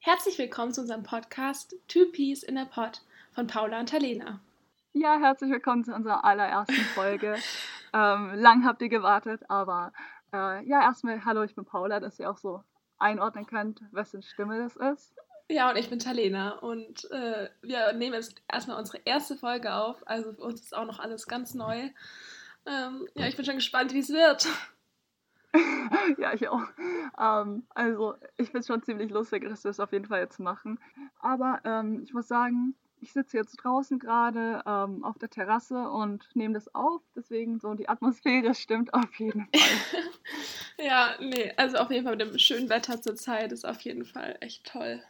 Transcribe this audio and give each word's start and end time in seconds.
Herzlich 0.00 0.38
willkommen 0.38 0.72
zu 0.72 0.82
unserem 0.82 1.02
Podcast 1.02 1.74
Two 1.88 2.06
Peas 2.12 2.44
in 2.44 2.56
a 2.56 2.64
Pot 2.64 3.02
von 3.32 3.48
Paula 3.48 3.80
und 3.80 3.88
Talena. 3.88 4.40
Ja, 4.92 5.18
herzlich 5.18 5.50
willkommen 5.50 5.84
zu 5.84 5.92
unserer 5.92 6.24
allerersten 6.24 6.74
Folge. 6.94 7.34
ähm, 7.92 8.32
lang 8.34 8.64
habt 8.64 8.80
ihr 8.80 8.88
gewartet, 8.88 9.42
aber 9.48 9.92
äh, 10.32 10.64
ja, 10.64 10.82
erstmal 10.82 11.24
hallo, 11.24 11.42
ich 11.42 11.56
bin 11.56 11.64
Paula, 11.64 11.98
dass 11.98 12.18
ihr 12.20 12.30
auch 12.30 12.38
so 12.38 12.62
einordnen 12.98 13.46
könnt, 13.46 13.82
wessen 13.90 14.22
Stimme 14.22 14.58
das 14.58 14.76
ist. 14.76 15.14
Ja, 15.48 15.68
und 15.70 15.76
ich 15.76 15.90
bin 15.90 15.98
Talena 15.98 16.58
und 16.58 17.10
äh, 17.10 17.50
wir 17.62 17.92
nehmen 17.92 18.14
jetzt 18.14 18.40
erstmal 18.50 18.78
unsere 18.78 18.98
erste 19.04 19.36
Folge 19.36 19.74
auf. 19.74 20.06
Also 20.06 20.32
für 20.32 20.42
uns 20.42 20.60
ist 20.60 20.76
auch 20.76 20.86
noch 20.86 21.00
alles 21.00 21.26
ganz 21.26 21.54
neu. 21.54 21.90
Ähm, 22.66 23.08
ja, 23.14 23.26
ich 23.26 23.36
bin 23.36 23.44
schon 23.44 23.56
gespannt, 23.56 23.92
wie 23.94 24.00
es 24.00 24.10
wird. 24.10 24.46
ja, 26.18 26.32
ich 26.34 26.48
auch. 26.48 26.62
Ähm, 27.18 27.64
also, 27.74 28.14
ich 28.36 28.48
finde 28.48 28.60
es 28.60 28.66
schon 28.66 28.82
ziemlich 28.82 29.10
lustig, 29.10 29.44
dass 29.48 29.64
wir 29.64 29.70
es 29.70 29.80
auf 29.80 29.92
jeden 29.92 30.06
Fall 30.06 30.20
jetzt 30.20 30.38
machen. 30.38 30.78
Aber 31.20 31.60
ähm, 31.64 32.02
ich 32.02 32.12
muss 32.12 32.28
sagen, 32.28 32.74
ich 33.00 33.12
sitze 33.12 33.36
jetzt 33.36 33.56
draußen 33.56 33.98
gerade 33.98 34.62
ähm, 34.66 35.04
auf 35.04 35.18
der 35.18 35.30
Terrasse 35.30 35.88
und 35.88 36.28
nehme 36.34 36.54
das 36.54 36.74
auf. 36.74 37.02
Deswegen 37.14 37.58
so 37.58 37.74
die 37.74 37.88
Atmosphäre 37.88 38.54
stimmt 38.54 38.92
auf 38.92 39.14
jeden 39.18 39.46
Fall. 39.46 40.00
ja, 40.86 41.14
nee, 41.20 41.52
also 41.56 41.78
auf 41.78 41.90
jeden 41.90 42.04
Fall 42.04 42.16
mit 42.16 42.26
dem 42.26 42.38
schönen 42.38 42.68
Wetter 42.68 43.00
zur 43.00 43.16
Zeit 43.16 43.52
ist 43.52 43.64
auf 43.64 43.80
jeden 43.82 44.04
Fall 44.04 44.36
echt 44.40 44.66
toll. 44.66 45.02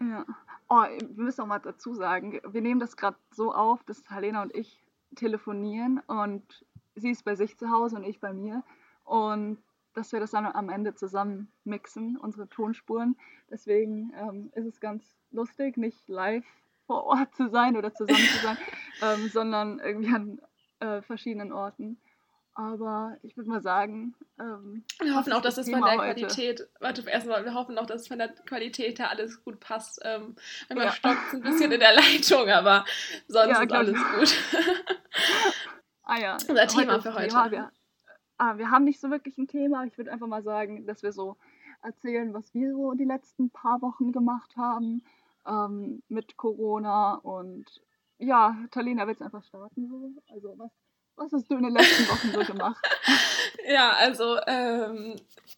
Ja. 0.00 0.24
Oh, 0.68 0.82
wir 0.82 1.24
müssen 1.24 1.40
auch 1.42 1.46
mal 1.46 1.58
dazu 1.58 1.94
sagen, 1.94 2.40
wir 2.46 2.60
nehmen 2.60 2.80
das 2.80 2.96
gerade 2.96 3.16
so 3.30 3.54
auf, 3.54 3.82
dass 3.84 4.02
Helena 4.10 4.42
und 4.42 4.54
ich 4.54 4.82
telefonieren 5.16 6.00
und 6.06 6.64
sie 6.94 7.10
ist 7.10 7.24
bei 7.24 7.34
sich 7.34 7.56
zu 7.56 7.70
Hause 7.70 7.96
und 7.96 8.04
ich 8.04 8.20
bei 8.20 8.32
mir. 8.32 8.62
Und 9.04 9.58
dass 9.98 10.12
wir 10.12 10.20
das 10.20 10.30
dann 10.30 10.46
am 10.46 10.68
Ende 10.70 10.94
zusammen 10.94 11.50
mixen, 11.64 12.16
unsere 12.16 12.48
Tonspuren. 12.48 13.16
Deswegen 13.50 14.12
ähm, 14.16 14.50
ist 14.54 14.66
es 14.66 14.80
ganz 14.80 15.04
lustig, 15.30 15.76
nicht 15.76 16.08
live 16.08 16.46
vor 16.86 17.04
Ort 17.04 17.34
zu 17.34 17.48
sein 17.48 17.76
oder 17.76 17.92
zusammen 17.92 18.18
zu 18.18 18.38
sein, 18.38 18.58
ähm, 19.02 19.28
sondern 19.28 19.80
irgendwie 19.80 20.14
an 20.14 20.40
äh, 20.80 21.02
verschiedenen 21.02 21.52
Orten. 21.52 21.98
Aber 22.54 23.16
ich 23.22 23.36
würde 23.36 23.50
mal 23.50 23.60
sagen, 23.60 24.16
ähm, 24.40 24.84
wir 25.00 25.14
hoffen 25.14 25.32
auch, 25.32 25.42
dass 25.42 25.58
es 25.58 25.70
von 25.70 25.80
der 25.80 25.94
Qualität, 25.94 26.66
warte, 26.80 27.08
erstmal, 27.08 27.44
wir 27.44 27.54
hoffen 27.54 27.78
auch, 27.78 27.86
dass 27.86 28.02
es 28.02 28.08
von 28.08 28.18
der 28.18 28.28
Qualität 28.28 28.98
her 28.98 29.10
alles 29.10 29.44
gut 29.44 29.60
passt. 29.60 30.00
Ähm, 30.02 30.34
manchmal 30.68 30.86
ja. 30.86 30.92
stockt 30.92 31.20
es 31.28 31.34
ein 31.34 31.42
bisschen 31.42 31.70
in 31.70 31.78
der 31.78 31.94
Leitung, 31.94 32.48
aber 32.48 32.84
sonst 33.28 33.48
ja, 33.48 33.62
ist 33.62 33.72
alles 33.72 33.96
gut. 34.16 34.34
ah 36.02 36.18
ja. 36.18 36.36
Unser 36.48 36.66
Thema 36.66 37.00
für 37.00 37.14
heute. 37.14 37.34
Wir, 37.50 37.70
ah, 38.38 38.56
wir 38.56 38.70
haben 38.70 38.84
nicht 38.84 39.00
so 39.00 39.10
wirklich 39.10 39.36
ein 39.38 39.48
Thema. 39.48 39.84
Ich 39.84 39.98
würde 39.98 40.12
einfach 40.12 40.26
mal 40.26 40.42
sagen, 40.42 40.86
dass 40.86 41.02
wir 41.02 41.12
so 41.12 41.36
erzählen, 41.82 42.32
was 42.32 42.54
wir 42.54 42.72
so 42.72 42.92
die 42.92 43.04
letzten 43.04 43.50
paar 43.50 43.82
Wochen 43.82 44.12
gemacht 44.12 44.56
haben 44.56 45.02
ähm, 45.46 46.02
mit 46.08 46.36
Corona. 46.36 47.14
Und 47.16 47.66
ja, 48.18 48.56
Talina, 48.70 49.06
willst 49.06 49.20
du 49.20 49.24
einfach 49.24 49.44
starten? 49.44 49.88
So? 49.88 50.12
Also 50.32 50.54
was, 50.56 50.70
was 51.16 51.32
hast 51.32 51.50
du 51.50 51.56
in 51.56 51.64
den 51.64 51.74
letzten 51.74 52.08
Wochen 52.08 52.32
so 52.32 52.52
gemacht? 52.52 52.84
ja, 53.68 53.90
also, 53.90 54.38
ähm, 54.46 55.16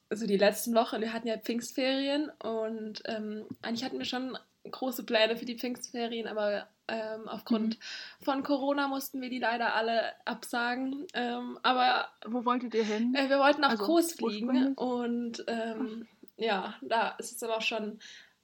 also 0.09 0.27
die 0.27 0.39
letzten 0.39 0.75
Wochen, 0.75 1.01
wir 1.01 1.13
hatten 1.13 1.29
ja 1.29 1.39
Pfingstferien 1.39 2.31
und 2.43 3.03
ähm, 3.07 3.47
eigentlich 3.63 3.85
hatten 3.85 3.99
wir 3.99 4.07
schon 4.07 4.37
große 4.71 5.05
Pläne 5.05 5.37
für 5.37 5.47
die 5.47 5.59
Pfingstferien, 5.59 6.27
aber 6.27 6.69
ähm, 6.91 7.29
aufgrund 7.29 7.79
mhm. 7.79 8.25
von 8.25 8.43
Corona 8.43 8.89
mussten 8.89 9.21
wir 9.21 9.31
die 9.31 9.39
leider 9.39 9.75
alle 9.75 10.13
absagen. 10.25 11.07
Ähm, 11.15 11.59
aber 11.63 12.09
wo 12.27 12.45
wolltet 12.45 12.75
ihr 12.75 12.85
hin? 12.85 13.15
Äh, 13.15 13.29
wir 13.29 13.39
wollten 13.39 13.63
nach 13.63 13.71
also, 13.71 13.85
Kurs 13.85 14.13
fliegen 14.13 14.75
und 14.75 15.45
ähm, 15.47 16.07
ja, 16.37 16.75
da 16.83 17.11
ist 17.19 17.33
es 17.33 17.43
aber 17.43 17.59
auch 17.59 17.63
schon 17.63 17.99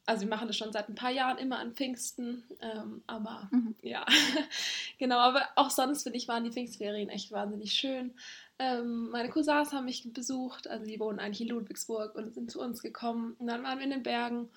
also 0.06 0.22
wir 0.22 0.28
machen 0.28 0.46
das 0.46 0.56
schon 0.56 0.72
seit 0.72 0.88
ein 0.88 0.94
paar 0.94 1.10
Jahren 1.10 1.36
immer 1.36 1.58
an 1.58 1.74
Pfingsten, 1.74 2.44
ähm, 2.60 3.02
aber 3.06 3.48
mhm. 3.50 3.74
ja, 3.82 4.06
genau, 4.98 5.18
aber 5.18 5.42
auch 5.56 5.70
sonst 5.70 6.04
finde 6.04 6.16
ich, 6.16 6.28
waren 6.28 6.44
die 6.44 6.52
Pfingstferien 6.52 7.08
echt 7.08 7.32
wahnsinnig 7.32 7.72
schön. 7.72 8.14
Ähm, 8.58 9.10
meine 9.10 9.28
Cousins 9.28 9.72
haben 9.72 9.84
mich 9.84 10.10
besucht, 10.12 10.68
also 10.68 10.86
die 10.86 11.00
wohnen 11.00 11.18
eigentlich 11.18 11.42
in 11.42 11.48
Ludwigsburg 11.48 12.14
und 12.14 12.32
sind 12.32 12.50
zu 12.50 12.60
uns 12.60 12.82
gekommen 12.82 13.34
und 13.38 13.48
dann 13.48 13.64
waren 13.64 13.78
wir 13.78 13.84
in 13.84 13.90
den 13.90 14.04
Bergen 14.04 14.48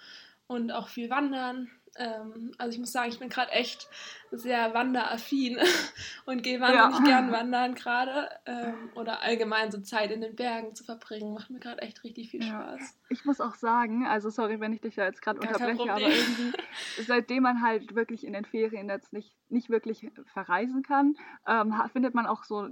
und 0.47 0.71
auch 0.71 0.87
viel 0.87 1.09
wandern. 1.09 1.69
Ähm, 1.99 2.51
also 2.57 2.73
ich 2.73 2.79
muss 2.79 2.93
sagen, 2.93 3.09
ich 3.09 3.19
bin 3.19 3.29
gerade 3.29 3.51
echt 3.51 3.89
sehr 4.31 4.73
wanderaffin 4.73 5.57
und 6.25 6.43
gehe 6.43 6.59
wahnsinnig 6.61 7.09
ja. 7.09 7.19
gern 7.19 7.31
wandern 7.31 7.75
gerade. 7.75 8.29
Ähm, 8.45 8.89
oder 8.95 9.21
allgemein 9.21 9.69
so 9.69 9.81
Zeit 9.81 10.11
in 10.11 10.21
den 10.21 10.35
Bergen 10.35 10.73
zu 10.73 10.83
verbringen. 10.83 11.33
Macht 11.33 11.49
mir 11.49 11.59
gerade 11.59 11.81
echt 11.81 12.03
richtig 12.03 12.31
viel 12.31 12.41
Spaß. 12.41 12.79
Ja. 12.79 12.87
Ich 13.09 13.25
muss 13.25 13.41
auch 13.41 13.55
sagen, 13.55 14.07
also 14.07 14.29
sorry, 14.29 14.59
wenn 14.59 14.71
ich 14.71 14.81
dich 14.81 14.95
da 14.95 15.05
jetzt 15.05 15.21
gerade 15.21 15.41
unterbreche, 15.41 15.91
aber 15.91 16.01
irgendwie, 16.01 16.53
seitdem 17.05 17.43
man 17.43 17.61
halt 17.61 17.93
wirklich 17.95 18.25
in 18.25 18.33
den 18.33 18.45
Ferien 18.45 18.87
jetzt 18.87 19.11
nicht, 19.11 19.35
nicht 19.49 19.69
wirklich 19.69 20.09
verreisen 20.25 20.83
kann, 20.83 21.17
ähm, 21.45 21.73
findet 21.91 22.15
man 22.15 22.25
auch 22.25 22.45
so 22.45 22.69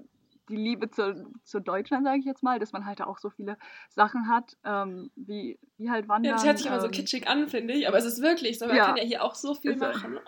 die 0.50 0.56
Liebe 0.56 0.90
zu, 0.90 1.30
zu 1.44 1.59
Deutschland, 1.59 2.06
sage 2.06 2.19
ich 2.19 2.25
jetzt 2.25 2.44
mal, 2.44 2.59
dass 2.59 2.72
man 2.72 2.85
halt 2.85 3.02
auch 3.02 3.18
so 3.18 3.30
viele 3.30 3.58
Sachen 3.90 4.28
hat, 4.28 4.58
ähm, 4.63 5.12
wie, 5.16 5.59
wie 5.78 5.90
halt 5.90 6.08
Wandern. 6.08 6.31
Ja, 6.31 6.35
das 6.35 6.46
hört 6.46 6.58
sich 6.58 6.68
immer 6.68 6.80
so 6.80 6.88
ähm, 6.88 6.91
kitschig 6.91 7.28
an, 7.28 7.47
finde 7.47 7.74
ich, 7.74 7.88
aber 7.88 7.97
es 7.97 8.06
ist 8.06 8.22
wirklich 8.22 8.59
so, 8.59 8.68
man 8.68 8.75
ja, 8.75 8.86
kann 8.86 8.97
ja 8.97 9.03
hier 9.03 9.24
auch 9.24 9.36
so 9.36 9.53
viel 9.53 9.75
machen. 9.75 10.19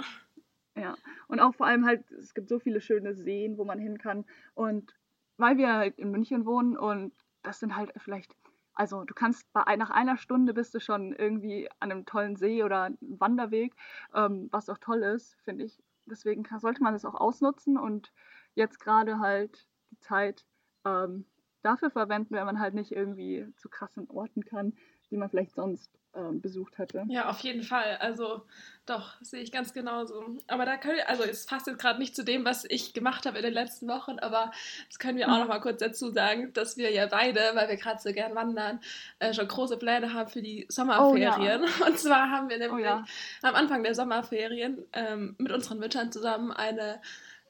Ja, 0.76 0.96
und 1.28 1.40
auch 1.40 1.54
vor 1.56 1.68
allem 1.68 1.86
halt, 1.86 2.10
es 2.12 2.34
gibt 2.34 2.48
so 2.48 2.60
viele 2.60 2.80
schöne 2.80 3.14
Seen, 3.14 3.58
wo 3.58 3.66
man 3.66 3.80
hin 3.80 3.98
kann 3.98 4.26
und 4.54 4.94
weil 5.38 5.58
wir 5.58 5.74
halt 5.74 5.98
in 5.98 6.12
München 6.12 6.46
wohnen 6.46 6.78
und 6.78 7.14
das 7.44 7.60
sind 7.60 7.76
halt 7.76 7.92
vielleicht, 7.98 8.34
also 8.74 9.04
du 9.04 9.14
kannst 9.14 9.52
bei, 9.54 9.76
nach 9.76 9.90
einer 9.90 10.18
Stunde 10.18 10.54
bist 10.54 10.74
du 10.74 10.80
schon 10.80 11.14
irgendwie 11.14 11.70
an 11.80 11.92
einem 11.92 12.06
tollen 12.06 12.36
See 12.36 12.64
oder 12.64 12.84
einem 12.84 12.98
Wanderweg, 13.02 13.74
ähm, 14.14 14.48
was 14.52 14.70
auch 14.70 14.78
toll 14.78 15.04
ist, 15.04 15.36
finde 15.44 15.66
ich. 15.66 15.82
Deswegen 16.06 16.44
kann, 16.44 16.60
sollte 16.60 16.82
man 16.84 16.94
das 16.94 17.06
auch 17.06 17.16
ausnutzen 17.16 17.78
und 17.78 18.12
jetzt 18.56 18.80
gerade 18.80 19.20
halt 19.20 19.69
die 19.92 20.00
Zeit 20.00 20.46
ähm, 20.86 21.26
dafür 21.62 21.90
verwenden, 21.90 22.36
wenn 22.36 22.46
man 22.46 22.60
halt 22.60 22.74
nicht 22.74 22.92
irgendwie 22.92 23.48
zu 23.58 23.70
krassen 23.70 24.10
Orten 24.10 24.46
kann, 24.46 24.74
die 25.12 25.18
man 25.18 25.30
vielleicht 25.30 25.56
sonst 25.56 25.92
ähm, 26.16 26.42
besucht 26.42 26.78
hätte. 26.78 27.06
Ja, 27.08 27.30
auf 27.30 27.40
jeden 27.40 27.64
Fall. 27.64 27.98
Also 28.00 28.44
doch, 28.86 29.14
sehe 29.22 29.42
ich 29.42 29.52
ganz 29.52 29.74
genauso. 29.74 30.38
Aber 30.48 30.66
da 30.66 30.78
können 30.78 30.96
wir, 30.96 31.10
also 31.10 31.24
es 31.24 31.46
passt 31.46 31.68
jetzt 31.68 31.80
gerade 31.80 32.00
nicht 32.00 32.16
zu 32.16 32.24
dem, 32.24 32.46
was 32.46 32.66
ich 32.68 32.94
gemacht 32.94 33.26
habe 33.26 33.38
in 33.38 33.44
den 33.44 33.54
letzten 33.54 33.88
Wochen, 33.88 34.18
aber 34.20 34.52
das 34.88 34.98
können 35.00 35.18
wir 35.18 35.32
auch 35.32 35.38
noch 35.38 35.48
mal 35.48 35.60
kurz 35.60 35.80
dazu 35.80 36.10
sagen, 36.10 36.52
dass 36.54 36.78
wir 36.78 36.92
ja 36.92 37.06
beide, 37.06 37.40
weil 37.54 37.70
wir 37.70 37.78
gerade 37.78 38.02
so 38.02 38.12
gern 38.12 38.36
wandern, 38.36 38.80
äh, 39.20 39.34
schon 39.34 39.48
große 39.48 39.78
Pläne 39.78 40.14
haben 40.14 40.30
für 40.30 40.42
die 40.42 40.66
Sommerferien. 40.70 41.62
Oh, 41.62 41.66
ja. 41.66 41.86
Und 41.88 42.00
zwar 42.00 42.30
haben 42.32 42.50
wir 42.50 42.58
oh 42.58 42.60
nämlich 42.60 42.86
oh, 42.86 42.90
ja. 42.90 43.06
am 43.42 43.56
Anfang 43.56 43.84
der 43.84 43.96
Sommerferien 43.96 44.86
ähm, 44.94 45.36
mit 45.38 45.52
unseren 45.52 45.80
Müttern 45.80 46.12
zusammen 46.12 46.52
eine 46.52 47.02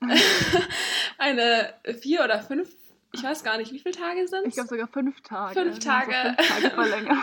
eine 1.18 1.74
vier 2.00 2.24
oder 2.24 2.42
fünf, 2.42 2.70
ich 3.14 3.24
weiß 3.24 3.44
gar 3.44 3.58
nicht, 3.58 3.72
wie 3.72 3.80
viele 3.80 3.96
Tage 3.96 4.28
sind 4.28 4.42
es? 4.42 4.48
Ich 4.50 4.54
glaube 4.54 4.70
sogar 4.70 4.88
fünf 4.88 5.22
Tage. 5.22 5.60
Fünf 5.60 5.80
Tage. 5.80 6.36
fünf 6.38 6.50
Tage 6.50 6.70
verlängert. 6.72 7.18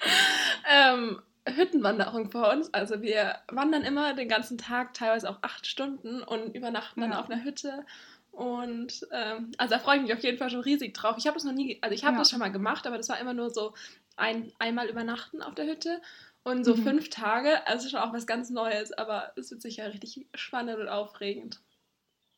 ähm, 0.70 1.22
Hüttenwanderung 1.48 2.30
vor 2.30 2.52
uns. 2.52 2.72
Also 2.72 3.02
wir 3.02 3.36
wandern 3.48 3.82
immer 3.82 4.14
den 4.14 4.28
ganzen 4.28 4.58
Tag, 4.58 4.94
teilweise 4.94 5.28
auch 5.28 5.38
acht 5.42 5.66
Stunden 5.66 6.22
und 6.22 6.54
übernachten 6.54 7.00
dann 7.00 7.12
ja. 7.12 7.20
auf 7.20 7.30
einer 7.30 7.42
Hütte. 7.42 7.84
Und 8.30 9.06
ähm, 9.12 9.52
also 9.58 9.74
da 9.74 9.78
freue 9.78 9.96
ich 9.96 10.02
mich 10.02 10.12
auf 10.12 10.22
jeden 10.22 10.38
Fall 10.38 10.50
schon 10.50 10.60
riesig 10.60 10.94
drauf. 10.94 11.16
Ich 11.18 11.26
habe 11.26 11.34
das 11.34 11.44
noch 11.44 11.52
nie, 11.52 11.78
also 11.82 11.94
ich 11.94 12.04
habe 12.04 12.14
ja. 12.14 12.20
das 12.20 12.30
schon 12.30 12.38
mal 12.38 12.52
gemacht, 12.52 12.86
aber 12.86 12.96
das 12.96 13.08
war 13.08 13.18
immer 13.18 13.34
nur 13.34 13.50
so 13.50 13.74
ein, 14.16 14.52
einmal 14.58 14.88
übernachten 14.88 15.42
auf 15.42 15.54
der 15.54 15.66
Hütte. 15.66 16.00
Und 16.44 16.64
so 16.64 16.74
mhm. 16.74 16.82
fünf 16.82 17.10
Tage, 17.10 17.66
also 17.66 17.88
schon 17.88 18.00
auch 18.00 18.12
was 18.12 18.26
ganz 18.26 18.50
Neues, 18.50 18.92
aber 18.92 19.32
es 19.36 19.50
wird 19.50 19.62
sicher 19.62 19.92
richtig 19.92 20.26
spannend 20.34 20.78
und 20.78 20.88
aufregend. 20.88 21.60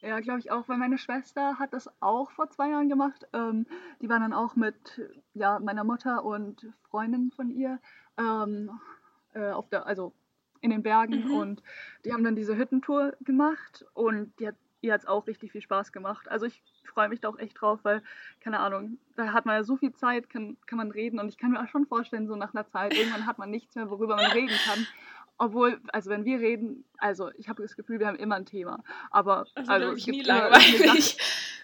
Ja, 0.07 0.21
glaube 0.21 0.41
ich 0.41 0.51
auch, 0.51 0.69
weil 0.69 0.77
meine 0.77 0.99
Schwester 0.99 1.59
hat 1.59 1.73
das 1.73 1.89
auch 2.01 2.31
vor 2.31 2.51
zwei 2.51 2.69
Jahren 2.69 2.91
gemacht. 2.91 3.27
Ähm, 3.33 3.67
die 4.03 4.09
war 4.11 4.21
dann 4.21 4.35
auch 4.35 4.55
mit 4.55 5.01
ja, 5.33 5.59
meiner 5.59 5.83
Mutter 5.83 6.25
und 6.25 6.67
Freundin 6.91 7.31
von 7.35 7.51
ihr 7.51 7.79
ähm, 8.19 8.71
äh, 9.33 9.51
auf 9.51 9.69
der, 9.71 9.87
also 9.87 10.13
in 10.61 10.71
den 10.71 10.83
Bergen 10.83 11.29
mhm. 11.29 11.35
und 11.35 11.63
die 12.05 12.13
haben 12.13 12.23
dann 12.23 12.37
diese 12.37 12.57
Hüttentour 12.57 13.17
gemacht 13.21 13.87
und 13.95 14.39
die 14.39 14.49
hat, 14.49 14.57
ihr 14.83 14.93
hat 14.93 15.01
es 15.01 15.07
auch 15.07 15.27
richtig 15.27 15.53
viel 15.53 15.63
Spaß 15.63 15.91
gemacht. 15.91 16.31
Also 16.31 16.45
ich 16.45 16.63
freue 16.85 17.09
mich 17.09 17.21
da 17.21 17.29
auch 17.31 17.39
echt 17.39 17.61
drauf, 17.61 17.81
weil, 17.83 18.03
keine 18.41 18.61
Ahnung, 18.61 18.99
da 19.17 19.33
hat 19.33 19.47
man 19.47 19.57
ja 19.57 19.65
so 19.65 19.77
viel 19.77 19.95
Zeit, 19.95 20.29
kann, 20.29 20.59
kann 20.67 20.77
man 20.77 20.91
reden 20.91 21.19
und 21.19 21.29
ich 21.29 21.39
kann 21.39 21.53
mir 21.53 21.63
auch 21.63 21.69
schon 21.69 21.87
vorstellen, 21.87 22.27
so 22.27 22.37
nach 22.37 22.55
einer 22.55 22.67
Zeit, 22.67 22.95
irgendwann 22.95 23.27
hat 23.27 23.39
man 23.39 23.51
nichts 23.51 23.75
mehr, 23.75 23.89
worüber 23.89 24.17
man 24.17 24.33
reden 24.33 24.57
kann. 24.67 24.87
Obwohl, 25.37 25.81
also 25.93 26.11
wenn 26.11 26.25
wir 26.25 26.39
reden, 26.39 26.85
also 26.99 27.31
ich 27.33 27.49
habe 27.49 27.63
das 27.63 27.75
Gefühl, 27.77 27.99
wir 27.99 28.07
haben 28.07 28.17
immer 28.17 28.37
ein 28.37 28.47
Thema. 28.47 28.83
Aber 29.11 29.47
also, 29.55 29.73
also 29.73 29.93
es 29.93 30.05
gibt 30.05 30.19
nie 30.19 30.23
langweilig. 30.23 31.19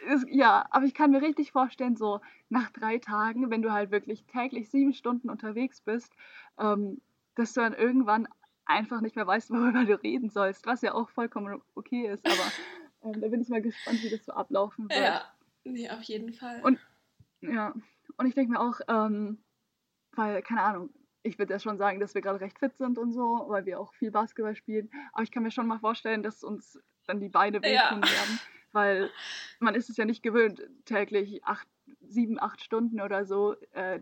Ist, 0.08 0.26
ja, 0.28 0.67
aber 0.70 0.87
ich 0.87 0.94
kann 0.94 1.11
mir 1.11 1.22
richtig 1.22 1.52
vorstellen, 1.52 1.94
so 1.94 2.20
nach 2.49 2.70
drei 2.70 2.99
Tagen, 2.99 3.50
wenn 3.50 3.62
du 3.62 3.70
halt 3.70 3.90
wirklich 3.90 4.25
täglich 4.25 4.70
sieben 4.70 4.94
Stunden 4.94 5.28
unterwegs 5.31 5.82
bist, 5.82 6.12
ähm, 6.58 7.00
dass 7.34 7.52
du 7.52 7.61
dann 7.61 7.75
irgendwann 7.75 8.26
einfach 8.64 9.00
nicht 9.02 9.17
mehr 9.17 9.26
weißt, 9.26 9.50
worüber 9.50 9.84
du 9.84 10.00
reden 10.02 10.31
sollst, 10.31 10.67
was 10.67 10.82
ja 10.82 10.94
auch 10.94 11.11
vollkommen 11.11 11.61
okay 11.75 12.08
ist. 12.08 12.25
Aber 12.26 13.12
ähm, 13.14 13.20
da 13.20 13.28
bin 13.28 13.40
ich 13.40 13.49
mal 13.49 13.62
gespannt, 13.62 14.02
wie 14.02 14.11
das 14.11 14.25
so 14.25 14.32
ablaufen 14.32 14.88
wird. 14.88 15.00
Ja, 15.00 15.25
nee, 15.64 15.90
auf 15.90 16.02
jeden 16.02 16.32
Fall. 16.32 16.61
Und 16.62 16.78
ja, 17.43 17.75
und 18.17 18.26
ich 18.26 18.34
denke 18.34 18.52
mir 18.52 18.61
auch, 18.61 18.81
ähm, 18.88 19.38
weil, 20.12 20.43
keine 20.43 20.62
Ahnung, 20.62 20.90
ich 21.22 21.38
würde 21.38 21.52
ja 21.52 21.58
schon 21.58 21.78
sagen, 21.78 22.00
dass 22.00 22.14
wir 22.14 22.22
gerade 22.22 22.40
recht 22.40 22.58
fit 22.58 22.76
sind 22.76 22.99
und 22.99 23.12
so, 23.12 23.44
weil 23.49 23.67
wir 23.67 23.81
auch 23.81 23.93
viel 23.94 24.11
Basketball 24.11 24.56
spielen. 24.56 24.90
Aber 25.12 25.22
ich 25.22 25.31
kann 25.31 25.43
mir 25.43 25.50
schon 25.50 25.67
mal 25.67 25.78
vorstellen, 25.78 26.22
dass 26.22 26.43
uns 26.43 26.81
dann 27.06 27.20
die 27.20 27.28
Beine 27.28 27.62
wehtun 27.62 28.02
ja. 28.02 28.11
werden, 28.11 28.40
weil 28.72 29.11
man 29.58 29.75
ist 29.75 29.90
es 29.90 29.96
ja 29.96 30.05
nicht 30.05 30.22
gewöhnt, 30.22 30.62
täglich 30.84 31.44
acht, 31.44 31.69
sieben, 32.00 32.40
acht 32.40 32.62
Stunden 32.62 33.00
oder 33.00 33.25
so 33.25 33.55
äh, 33.72 34.00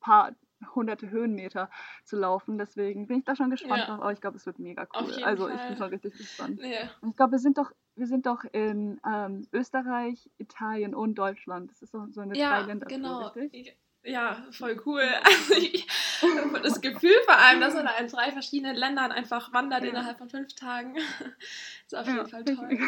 paar 0.00 0.34
hunderte 0.74 1.10
Höhenmeter 1.10 1.70
zu 2.04 2.16
laufen. 2.16 2.58
Deswegen 2.58 3.06
bin 3.06 3.18
ich 3.18 3.24
da 3.24 3.34
schon 3.34 3.50
gespannt 3.50 3.80
ja. 3.80 3.86
drauf, 3.86 4.00
aber 4.00 4.12
ich 4.12 4.20
glaube, 4.20 4.36
es 4.36 4.46
wird 4.46 4.58
mega 4.58 4.86
cool. 4.94 5.24
Also 5.24 5.48
Fall. 5.48 5.56
ich 5.56 5.68
bin 5.68 5.76
schon 5.76 5.88
richtig 5.88 6.16
gespannt. 6.16 6.60
Ja. 6.62 6.90
Ich 7.08 7.16
glaube, 7.16 7.32
wir 7.32 7.38
sind 7.38 7.58
doch, 7.58 7.72
wir 7.96 8.06
sind 8.06 8.26
doch 8.26 8.44
in 8.52 9.00
ähm, 9.06 9.46
Österreich, 9.52 10.30
Italien 10.38 10.94
und 10.94 11.16
Deutschland. 11.16 11.70
Das 11.70 11.82
ist 11.82 11.92
so, 11.92 12.06
so 12.10 12.20
eine 12.20 12.36
ja, 12.36 12.60
Länder. 12.60 12.86
Genau. 12.86 13.28
richtig? 13.28 13.76
Ja, 14.04 14.46
voll 14.50 14.80
cool. 14.86 15.02
Also 15.24 15.54
ich, 15.54 15.86
das 16.62 16.80
Gefühl 16.80 17.14
vor 17.24 17.36
allem, 17.36 17.60
dass 17.60 17.74
man 17.74 17.84
da 17.84 17.96
in 17.98 18.08
drei 18.08 18.30
verschiedenen 18.32 18.76
Ländern 18.76 19.12
einfach 19.12 19.52
wandert 19.52 19.82
ja. 19.82 19.90
innerhalb 19.90 20.18
von 20.18 20.28
fünf 20.28 20.54
Tagen, 20.54 20.96
ist 21.86 21.94
auf 21.94 22.06
jeden 22.06 22.18
ja, 22.18 22.24
Fall 22.26 22.44
toll. 22.44 22.78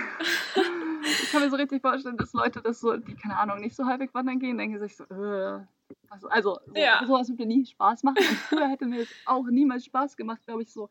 Ich 1.03 1.31
kann 1.31 1.43
mir 1.43 1.51
so 1.51 1.57
richtig 1.57 1.83
vorstellen, 1.83 2.17
dass 2.17 2.33
Leute 2.33 2.63
das 2.63 2.81
so, 2.81 2.97
die 2.97 3.15
keine 3.15 3.39
Ahnung, 3.39 3.61
nicht 3.61 3.77
so 3.77 3.87
häufig 3.87 4.13
wandern 4.15 4.39
gehen, 4.39 4.59
denken 4.59 4.79
sich 4.79 4.97
so, 4.97 5.05
äh, 5.05 5.61
also, 6.09 6.29
also 6.29 6.59
so, 6.67 6.75
ja. 6.75 7.03
sowas 7.07 7.29
würde 7.29 7.47
nie 7.47 7.67
Spaß 7.67 8.03
machen. 8.05 8.19
Und 8.19 8.39
früher 8.39 8.69
hätte 8.69 8.87
mir 8.87 9.03
es 9.03 9.09
auch 9.27 9.47
niemals 9.47 9.85
Spaß 9.85 10.17
gemacht, 10.17 10.41
glaube 10.47 10.63
ich, 10.63 10.73
so 10.73 10.89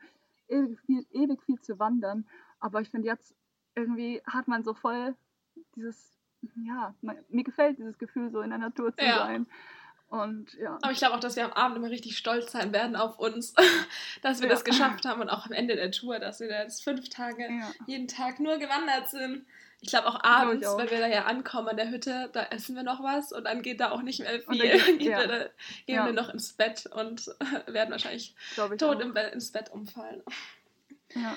ewig 0.48 0.80
viel, 0.82 1.06
ewig 1.12 1.42
viel 1.44 1.60
zu 1.62 1.80
wandern. 1.80 2.26
Aber 2.60 2.82
ich 2.82 2.90
finde 2.90 3.08
jetzt 3.08 3.36
irgendwie 3.76 4.22
hat 4.26 4.48
man 4.48 4.64
so 4.64 4.74
voll 4.74 5.16
dieses, 5.76 6.18
ja, 6.66 6.94
mir 7.02 7.44
gefällt 7.44 7.78
dieses 7.78 7.98
Gefühl, 7.98 8.32
so 8.32 8.42
in 8.42 8.50
der 8.50 8.60
Natur 8.60 8.96
zu 8.96 9.04
ja. 9.04 9.18
sein. 9.18 9.48
Und 10.14 10.54
ja. 10.62 10.78
Aber 10.84 10.92
ich 10.92 11.00
glaube 11.00 11.16
auch, 11.16 11.20
dass 11.20 11.36
wir 11.38 11.44
am 11.44 11.54
Abend 11.54 11.76
immer 11.78 11.90
richtig 11.90 12.16
stolz 12.16 12.52
sein 12.52 12.72
werden 12.72 12.96
auf 12.96 13.18
uns, 13.18 13.56
dass 14.22 14.42
wir 14.42 14.48
ja. 14.48 14.54
das 14.54 14.64
geschafft 14.64 15.06
haben 15.06 15.22
und 15.22 15.30
auch 15.30 15.48
am 15.48 15.54
Ende 15.54 15.76
der 15.76 15.90
Tour, 15.90 16.20
dass 16.20 16.40
wir 16.40 16.50
da 16.50 16.62
jetzt 16.62 16.84
fünf 16.84 17.10
Tage 17.10 17.42
ja. 17.46 17.72
jeden 17.88 18.08
Tag 18.08 18.40
nur 18.40 18.60
gewandert 18.60 19.10
sind. 19.10 19.44
Ich 19.82 19.90
glaube 19.90 20.08
auch 20.08 20.24
abends, 20.24 20.68
auch. 20.68 20.78
wenn 20.78 20.92
wir 20.92 21.00
da 21.00 21.08
ja 21.08 21.26
ankommen 21.26 21.70
an 21.70 21.78
der 21.78 21.90
Hütte, 21.90 22.30
da 22.32 22.44
essen 22.44 22.76
wir 22.76 22.84
noch 22.84 23.02
was 23.02 23.32
und 23.32 23.46
dann 23.46 23.64
geht 23.64 23.80
da 23.80 23.90
auch 23.90 24.04
nicht 24.04 24.20
mehr 24.20 24.40
viel. 24.40 24.80
Dann, 24.86 24.98
geht, 25.00 25.08
ja. 25.08 25.28
wir, 25.28 25.50
gehen 25.88 26.06
wir 26.06 26.14
noch 26.14 26.30
ins 26.30 26.54
Bett 26.54 26.86
und 26.86 27.26
werden 27.66 27.90
wahrscheinlich 27.90 28.36
tot 28.56 29.02
im 29.02 29.16
Be 29.16 29.22
ins 29.22 29.52
Bett 29.52 29.72
umfallen. 29.72 30.22
Ja, 31.16 31.36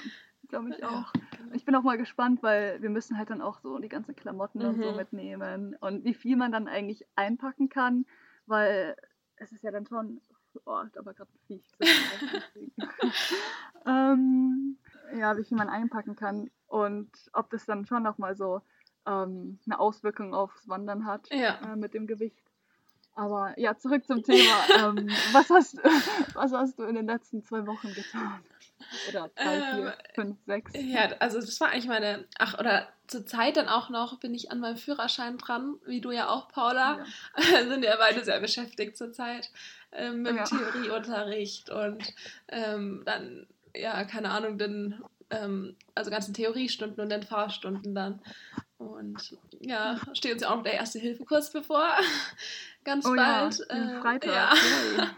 glaube 0.48 0.68
ich 0.68 0.84
auch. 0.84 1.14
Ich 1.54 1.64
bin 1.64 1.74
auch 1.76 1.82
mal 1.82 1.96
gespannt, 1.96 2.42
weil 2.42 2.82
wir 2.82 2.90
müssen 2.90 3.16
halt 3.16 3.30
dann 3.30 3.40
auch 3.40 3.58
so 3.60 3.78
die 3.78 3.88
ganzen 3.88 4.14
Klamotten 4.14 4.58
mhm. 4.58 4.66
und 4.66 4.82
so 4.82 4.90
mhm. 4.90 4.96
mitnehmen 4.98 5.76
und 5.80 6.04
wie 6.04 6.14
viel 6.14 6.36
man 6.36 6.52
dann 6.52 6.68
eigentlich 6.68 7.06
einpacken 7.16 7.70
kann 7.70 8.04
weil 8.46 8.96
es 9.36 9.52
ist 9.52 9.62
ja 9.62 9.70
dann 9.70 9.86
schon, 9.86 10.20
oh, 10.64 10.82
da 10.92 11.04
war 11.04 11.14
gerade 11.14 11.30
ein 11.32 11.38
Viech. 11.46 11.70
ähm, 13.86 14.78
ja, 15.16 15.36
wie 15.36 15.44
viel 15.44 15.56
man 15.56 15.68
einpacken 15.68 16.16
kann 16.16 16.50
und 16.66 17.10
ob 17.32 17.50
das 17.50 17.66
dann 17.66 17.86
schon 17.86 18.02
nochmal 18.02 18.36
so 18.36 18.62
ähm, 19.06 19.58
eine 19.66 19.78
Auswirkung 19.78 20.34
aufs 20.34 20.68
Wandern 20.68 21.06
hat 21.06 21.28
ja. 21.30 21.60
äh, 21.72 21.76
mit 21.76 21.94
dem 21.94 22.06
Gewicht. 22.06 22.42
Aber 23.14 23.58
ja, 23.58 23.76
zurück 23.76 24.06
zum 24.06 24.22
Thema. 24.22 24.54
ähm, 24.78 25.08
was, 25.32 25.48
hast, 25.48 25.78
was 26.34 26.52
hast 26.52 26.78
du 26.78 26.84
in 26.84 26.96
den 26.96 27.06
letzten 27.06 27.42
zwei 27.42 27.66
Wochen 27.66 27.92
getan? 27.94 28.40
Oder 29.08 29.30
drei, 29.34 29.54
ähm, 29.54 29.74
vier, 29.74 29.98
fünf, 30.14 30.36
sechs? 30.46 30.72
Ja, 30.74 31.10
also 31.18 31.40
das 31.40 31.60
war 31.60 31.70
eigentlich 31.70 31.86
meine, 31.86 32.26
ach, 32.38 32.58
oder 32.58 32.88
zur 33.06 33.24
Zeit 33.26 33.56
dann 33.56 33.68
auch 33.68 33.88
noch 33.88 34.18
bin 34.18 34.34
ich 34.34 34.50
an 34.50 34.60
meinem 34.60 34.76
Führerschein 34.76 35.38
dran, 35.38 35.76
wie 35.86 36.00
du 36.00 36.10
ja 36.10 36.28
auch, 36.28 36.48
Paula. 36.48 37.04
Ja. 37.38 37.64
sind 37.68 37.84
ja 37.84 37.96
beide 37.96 38.24
sehr 38.24 38.40
beschäftigt 38.40 38.96
zurzeit 38.96 39.50
ähm, 39.92 40.22
mit 40.22 40.36
ja. 40.36 40.44
Theorieunterricht 40.44 41.70
und 41.70 42.14
ähm, 42.48 43.02
dann, 43.04 43.46
ja, 43.74 44.04
keine 44.04 44.30
Ahnung, 44.30 44.58
den, 44.58 45.02
ähm, 45.30 45.76
also 45.94 46.10
ganzen 46.10 46.34
Theoriestunden 46.34 47.00
und 47.00 47.10
den 47.10 47.22
Fahrstunden 47.22 47.94
dann. 47.94 48.20
Und 48.78 49.36
ja, 49.60 49.98
steht 50.12 50.34
uns 50.34 50.42
ja 50.42 50.50
auch 50.50 50.56
noch 50.56 50.62
der 50.62 50.74
erste 50.74 50.98
Hilfekurs 50.98 51.50
bevor. 51.50 51.88
Ganz 52.84 53.06
oh, 53.06 53.14
bald. 53.14 53.58
Ja, 53.70 53.74
äh, 53.74 54.00
Freitag. 54.00 54.32
Ja. 54.32 54.54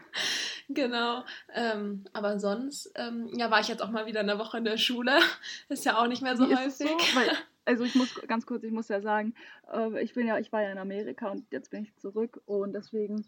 genau. 0.69 1.25
Ähm, 1.55 2.05
aber 2.13 2.39
sonst, 2.39 2.93
ähm, 2.95 3.31
ja, 3.35 3.51
war 3.51 3.61
ich 3.61 3.69
jetzt 3.69 3.83
auch 3.83 3.91
mal 3.91 4.07
wieder 4.07 4.21
eine 4.21 4.39
Woche 4.39 4.59
in 4.59 4.65
der 4.65 4.79
Schule. 4.79 5.13
Ist 5.69 5.85
ja 5.85 5.99
auch 5.99 6.07
nicht 6.07 6.23
mehr 6.23 6.37
so 6.37 6.49
Wie 6.49 6.57
häufig. 6.57 6.89
So? 6.89 7.19
Weil, 7.19 7.31
also 7.65 7.85
ich 7.85 7.95
muss 7.95 8.15
ganz 8.27 8.47
kurz, 8.47 8.65
ich 8.65 8.73
muss 8.73 8.89
ja 8.89 9.01
sagen, 9.01 9.35
äh, 9.73 10.03
ich 10.03 10.15
bin 10.15 10.27
ja, 10.27 10.39
ich 10.39 10.53
war 10.53 10.63
ja 10.63 10.73
in 10.73 10.79
Amerika 10.79 11.31
und 11.31 11.45
jetzt 11.51 11.71
bin 11.71 11.83
ich 11.83 11.97
zurück 11.97 12.41
und 12.47 12.73
deswegen 12.73 13.25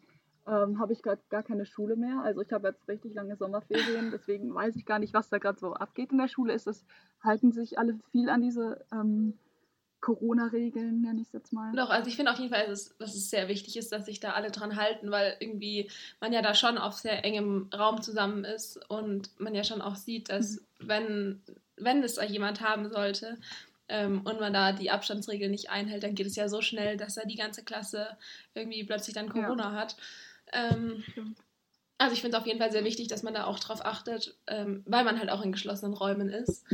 ähm, 0.47 0.79
habe 0.79 0.93
ich 0.93 1.03
gerade 1.03 1.23
gar 1.29 1.43
keine 1.43 1.67
Schule 1.67 1.97
mehr. 1.97 2.23
Also 2.23 2.41
ich 2.41 2.53
habe 2.53 2.69
jetzt 2.69 2.89
richtig 2.89 3.15
lange 3.15 3.37
Sommerferien, 3.37 4.11
deswegen 4.13 4.55
weiß 4.55 4.77
ich 4.77 4.87
gar 4.87 4.99
nicht, 4.99 5.15
was 5.15 5.29
da 5.29 5.39
gerade 5.39 5.59
so 5.59 5.75
abgeht 5.75 6.13
in 6.13 6.19
der 6.19 6.29
Schule. 6.29 6.53
Ist 6.53 6.67
das, 6.67 6.85
halten 7.23 7.53
sich 7.53 7.79
alle 7.79 7.99
viel 8.13 8.29
an 8.29 8.43
diese 8.43 8.85
ähm, 8.93 9.39
Corona-Regeln, 10.01 11.03
nenne 11.03 11.21
ich 11.21 11.29
es 11.29 11.33
jetzt 11.33 11.53
mal. 11.53 11.73
Doch, 11.75 11.91
also 11.91 12.09
ich 12.09 12.17
finde 12.17 12.33
auf 12.33 12.39
jeden 12.39 12.53
Fall, 12.53 12.67
dass 12.67 12.81
es, 12.81 12.97
dass 12.99 13.15
es 13.15 13.31
sehr 13.31 13.49
wichtig 13.49 13.77
ist, 13.77 13.93
dass 13.93 14.07
sich 14.07 14.21
da 14.21 14.33
alle 14.33 14.51
dran 14.51 14.77
halten, 14.77 15.11
weil 15.11 15.37
irgendwie 15.41 15.91
man 16.21 16.33
ja 16.33 16.43
da 16.43 16.55
schon 16.55 16.79
auf 16.79 16.95
sehr 16.95 17.25
engem 17.25 17.69
Raum 17.75 18.03
zusammen 18.03 18.45
ist 18.45 18.79
und 18.89 19.29
man 19.39 19.55
ja 19.55 19.65
schon 19.65 19.83
auch 19.83 19.97
sieht, 19.97 20.31
dass 20.31 20.53
mhm. 20.53 20.89
wenn, 20.89 21.43
wenn 21.77 22.03
es 22.03 22.15
da 22.15 22.25
jemand 22.25 22.61
haben 22.61 22.91
sollte 22.91 23.39
ähm, 23.89 24.23
und 24.23 24.41
man 24.41 24.53
da 24.53 24.73
die 24.73 24.91
Abstandsregeln 24.91 25.51
nicht 25.51 25.71
einhält, 25.71 26.03
dann 26.03 26.15
geht 26.15 26.27
es 26.27 26.37
ja 26.37 26.49
so 26.49 26.63
schnell, 26.63 26.97
dass 26.97 27.17
da 27.17 27.23
die 27.25 27.37
ganze 27.37 27.63
Klasse 27.63 28.17
irgendwie 28.55 28.85
plötzlich 28.85 29.15
dann 29.15 29.29
Corona 29.29 29.73
ja. 29.73 29.73
hat. 29.73 29.97
Ähm, 30.53 31.05
also 31.99 32.15
ich 32.15 32.23
finde 32.23 32.37
es 32.37 32.41
auf 32.41 32.47
jeden 32.47 32.59
Fall 32.59 32.73
sehr 32.73 32.85
wichtig, 32.85 33.09
dass 33.09 33.23
man 33.23 33.35
da 33.35 33.45
auch 33.45 33.59
drauf 33.59 33.85
achtet, 33.85 34.35
ähm, 34.47 34.83
weil 34.87 35.05
man 35.05 35.19
halt 35.19 35.29
auch 35.29 35.43
in 35.43 35.53
geschlossenen 35.53 35.93
Räumen 35.93 36.31
ist. 36.31 36.65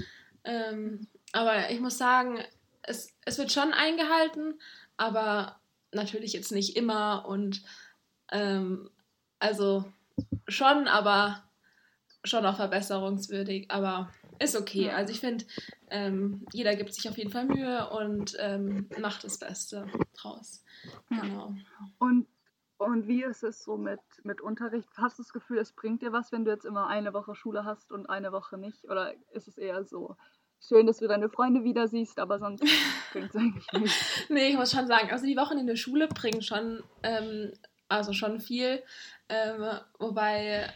Ähm, 0.44 1.08
aber 1.32 1.70
ich 1.70 1.80
muss 1.80 1.98
sagen, 1.98 2.38
es, 2.86 3.14
es 3.24 3.38
wird 3.38 3.52
schon 3.52 3.72
eingehalten, 3.72 4.60
aber 4.96 5.60
natürlich 5.92 6.32
jetzt 6.32 6.52
nicht 6.52 6.76
immer 6.76 7.26
und 7.26 7.62
ähm, 8.30 8.90
also 9.38 9.84
schon, 10.48 10.88
aber 10.88 11.42
schon 12.24 12.44
auch 12.46 12.56
verbesserungswürdig, 12.56 13.70
aber 13.70 14.10
ist 14.38 14.56
okay. 14.56 14.90
Also 14.90 15.12
ich 15.12 15.20
finde, 15.20 15.44
ähm, 15.90 16.44
jeder 16.52 16.76
gibt 16.76 16.92
sich 16.92 17.08
auf 17.08 17.16
jeden 17.16 17.30
Fall 17.30 17.46
Mühe 17.46 17.88
und 17.90 18.36
ähm, 18.38 18.88
macht 18.98 19.24
das 19.24 19.38
Beste 19.38 19.86
draus. 20.14 20.64
Genau. 21.08 21.54
Und, 21.98 22.26
und 22.78 23.06
wie 23.06 23.22
ist 23.22 23.42
es 23.42 23.62
so 23.62 23.76
mit, 23.76 24.00
mit 24.24 24.40
Unterricht? 24.40 24.88
Hast 24.96 25.18
du 25.18 25.22
das 25.22 25.32
Gefühl, 25.32 25.58
es 25.58 25.72
bringt 25.72 26.02
dir 26.02 26.12
was, 26.12 26.32
wenn 26.32 26.44
du 26.44 26.50
jetzt 26.50 26.66
immer 26.66 26.88
eine 26.88 27.14
Woche 27.14 27.34
Schule 27.34 27.64
hast 27.64 27.92
und 27.92 28.10
eine 28.10 28.32
Woche 28.32 28.58
nicht? 28.58 28.84
Oder 28.84 29.14
ist 29.32 29.48
es 29.48 29.56
eher 29.56 29.84
so, 29.84 30.16
schön, 30.60 30.86
dass 30.86 30.98
du 30.98 31.08
deine 31.08 31.28
Freunde 31.28 31.64
wieder 31.64 31.88
siehst, 31.88 32.18
aber 32.18 32.38
sonst 32.38 32.64
bringt 33.12 33.30
es 33.30 33.36
eigentlich 33.36 33.72
nicht. 33.72 33.94
nee, 34.28 34.48
ich 34.48 34.56
muss 34.56 34.72
schon 34.72 34.86
sagen, 34.86 35.10
also 35.10 35.26
die 35.26 35.36
Wochen 35.36 35.58
in 35.58 35.66
der 35.66 35.76
Schule 35.76 36.08
bringen 36.08 36.42
schon, 36.42 36.82
ähm, 37.02 37.52
also 37.88 38.12
schon 38.12 38.40
viel. 38.40 38.82
Ähm, 39.28 39.64
wobei, 39.98 40.72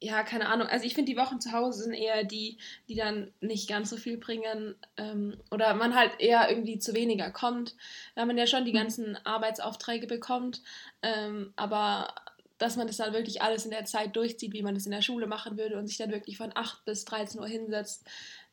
ja, 0.00 0.22
keine 0.22 0.48
Ahnung, 0.48 0.66
also 0.68 0.86
ich 0.86 0.94
finde 0.94 1.12
die 1.12 1.18
Wochen 1.18 1.40
zu 1.40 1.52
Hause 1.52 1.84
sind 1.84 1.94
eher 1.94 2.24
die, 2.24 2.58
die 2.88 2.94
dann 2.94 3.32
nicht 3.40 3.68
ganz 3.68 3.90
so 3.90 3.96
viel 3.96 4.16
bringen 4.16 4.76
ähm, 4.96 5.36
oder 5.50 5.74
man 5.74 5.94
halt 5.94 6.12
eher 6.18 6.48
irgendwie 6.48 6.78
zu 6.78 6.94
weniger 6.94 7.30
kommt, 7.30 7.76
weil 8.14 8.26
man 8.26 8.38
ja 8.38 8.46
schon 8.46 8.64
die 8.64 8.72
mhm. 8.72 8.78
ganzen 8.78 9.26
Arbeitsaufträge 9.26 10.06
bekommt, 10.06 10.62
ähm, 11.02 11.52
aber 11.56 12.14
dass 12.60 12.76
man 12.76 12.86
das 12.86 12.98
dann 12.98 13.14
wirklich 13.14 13.40
alles 13.40 13.64
in 13.64 13.70
der 13.70 13.86
Zeit 13.86 14.14
durchzieht, 14.14 14.52
wie 14.52 14.62
man 14.62 14.74
das 14.74 14.84
in 14.84 14.92
der 14.92 15.00
Schule 15.00 15.26
machen 15.26 15.56
würde 15.56 15.78
und 15.78 15.86
sich 15.86 15.96
dann 15.96 16.10
wirklich 16.10 16.36
von 16.36 16.52
8 16.54 16.84
bis 16.84 17.06
13 17.06 17.40
Uhr 17.40 17.46
hinsetzt 17.46 18.06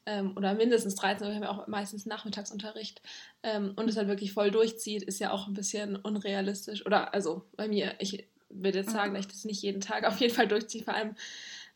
ähm, 0.07 0.31
oder 0.37 0.53
mindestens 0.53 0.95
13 0.95 1.27
Uhr, 1.27 1.31
wir 1.31 1.35
haben 1.35 1.43
ja 1.43 1.51
auch 1.51 1.67
meistens 1.67 2.05
Nachmittagsunterricht 2.05 3.01
ähm, 3.43 3.73
und 3.75 3.89
es 3.89 3.97
halt 3.97 4.07
wirklich 4.07 4.31
voll 4.31 4.51
durchzieht, 4.51 5.03
ist 5.03 5.19
ja 5.19 5.31
auch 5.31 5.47
ein 5.47 5.53
bisschen 5.53 5.97
unrealistisch. 5.97 6.85
Oder 6.85 7.13
also 7.13 7.43
bei 7.57 7.67
mir, 7.67 7.93
ich 7.99 8.25
würde 8.49 8.79
jetzt 8.79 8.91
sagen, 8.91 9.11
mhm. 9.11 9.15
dass 9.15 9.25
ich 9.25 9.31
das 9.31 9.45
nicht 9.45 9.61
jeden 9.61 9.81
Tag 9.81 10.03
auf 10.07 10.19
jeden 10.19 10.33
Fall 10.33 10.47
durchziehe, 10.47 10.83
vor 10.83 10.93
allem 10.93 11.15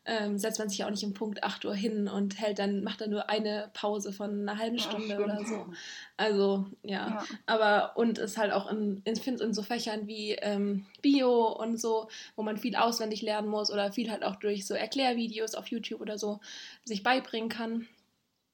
ähm, 0.06 0.38
setzt 0.40 0.60
man 0.60 0.70
sich 0.70 0.80
ja 0.80 0.88
auch 0.88 0.92
nicht 0.92 1.04
um 1.04 1.14
Punkt 1.14 1.44
8 1.44 1.66
Uhr 1.66 1.76
hin 1.76 2.08
und 2.08 2.40
hält 2.40 2.58
dann, 2.58 2.84
macht 2.84 3.02
dann 3.02 3.12
nur 3.12 3.30
eine 3.30 3.70
Pause 3.74 4.14
von 4.14 4.48
einer 4.48 4.58
halben 4.58 4.80
Stunde 4.80 5.10
ja, 5.10 5.20
oder 5.20 5.46
so. 5.46 5.68
Also, 6.16 6.66
ja. 6.84 7.10
ja. 7.10 7.26
Aber 7.46 7.98
und 7.98 8.18
ist 8.18 8.38
halt 8.38 8.54
auch 8.54 8.72
in, 8.72 9.02
in, 9.04 9.16
in 9.16 9.54
so 9.54 9.62
Fächern 9.62 10.08
wie 10.08 10.32
ähm, 10.36 10.86
Bio 11.02 11.50
und 11.50 11.80
so, 11.80 12.08
wo 12.38 12.44
man 12.44 12.58
viel 12.58 12.78
auswendig 12.78 13.22
lernen 13.22 13.50
muss 13.50 13.70
oder 13.70 13.92
viel 13.92 14.10
halt 14.10 14.24
auch 14.24 14.38
durch 14.38 14.66
so 14.66 14.74
Erklärvideos 14.74 15.54
auf 15.54 15.68
YouTube 15.68 16.00
oder 16.00 16.18
so 16.18 16.40
sich 16.86 17.04
beibringen 17.04 17.50
kann. 17.50 17.88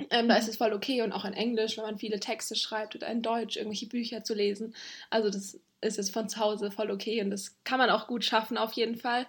Ähm, 0.10 0.27
da 0.27 0.36
ist 0.36 0.48
es 0.48 0.58
voll 0.58 0.74
okay 0.74 1.01
und 1.01 1.12
auch 1.12 1.25
in 1.25 1.34
Englisch, 1.34 1.77
wenn 1.77 1.86
man 1.86 1.98
viele 1.98 2.20
Texte 2.20 2.56
schreibt 2.56 2.96
oder 2.96 3.08
in 3.08 3.22
Deutsch 3.22 3.58
irgendwelche 3.58 3.88
Bücher 3.88 4.24
zu 4.24 4.34
lesen. 4.34 4.75
Also 5.10 5.30
das 5.30 5.60
ist 5.82 6.00
es 6.00 6.10
von 6.10 6.30
zu 6.30 6.39
Hause 6.39 6.72
voll 6.72 6.92
okay 6.92 7.22
und 7.22 7.32
das 7.32 7.56
kann 7.63 7.80
man 7.80 7.89
auch 7.89 8.08
gut 8.08 8.24
schaffen 8.24 8.58
auf 8.58 8.74
jeden 8.74 8.96
Fall. 8.96 9.25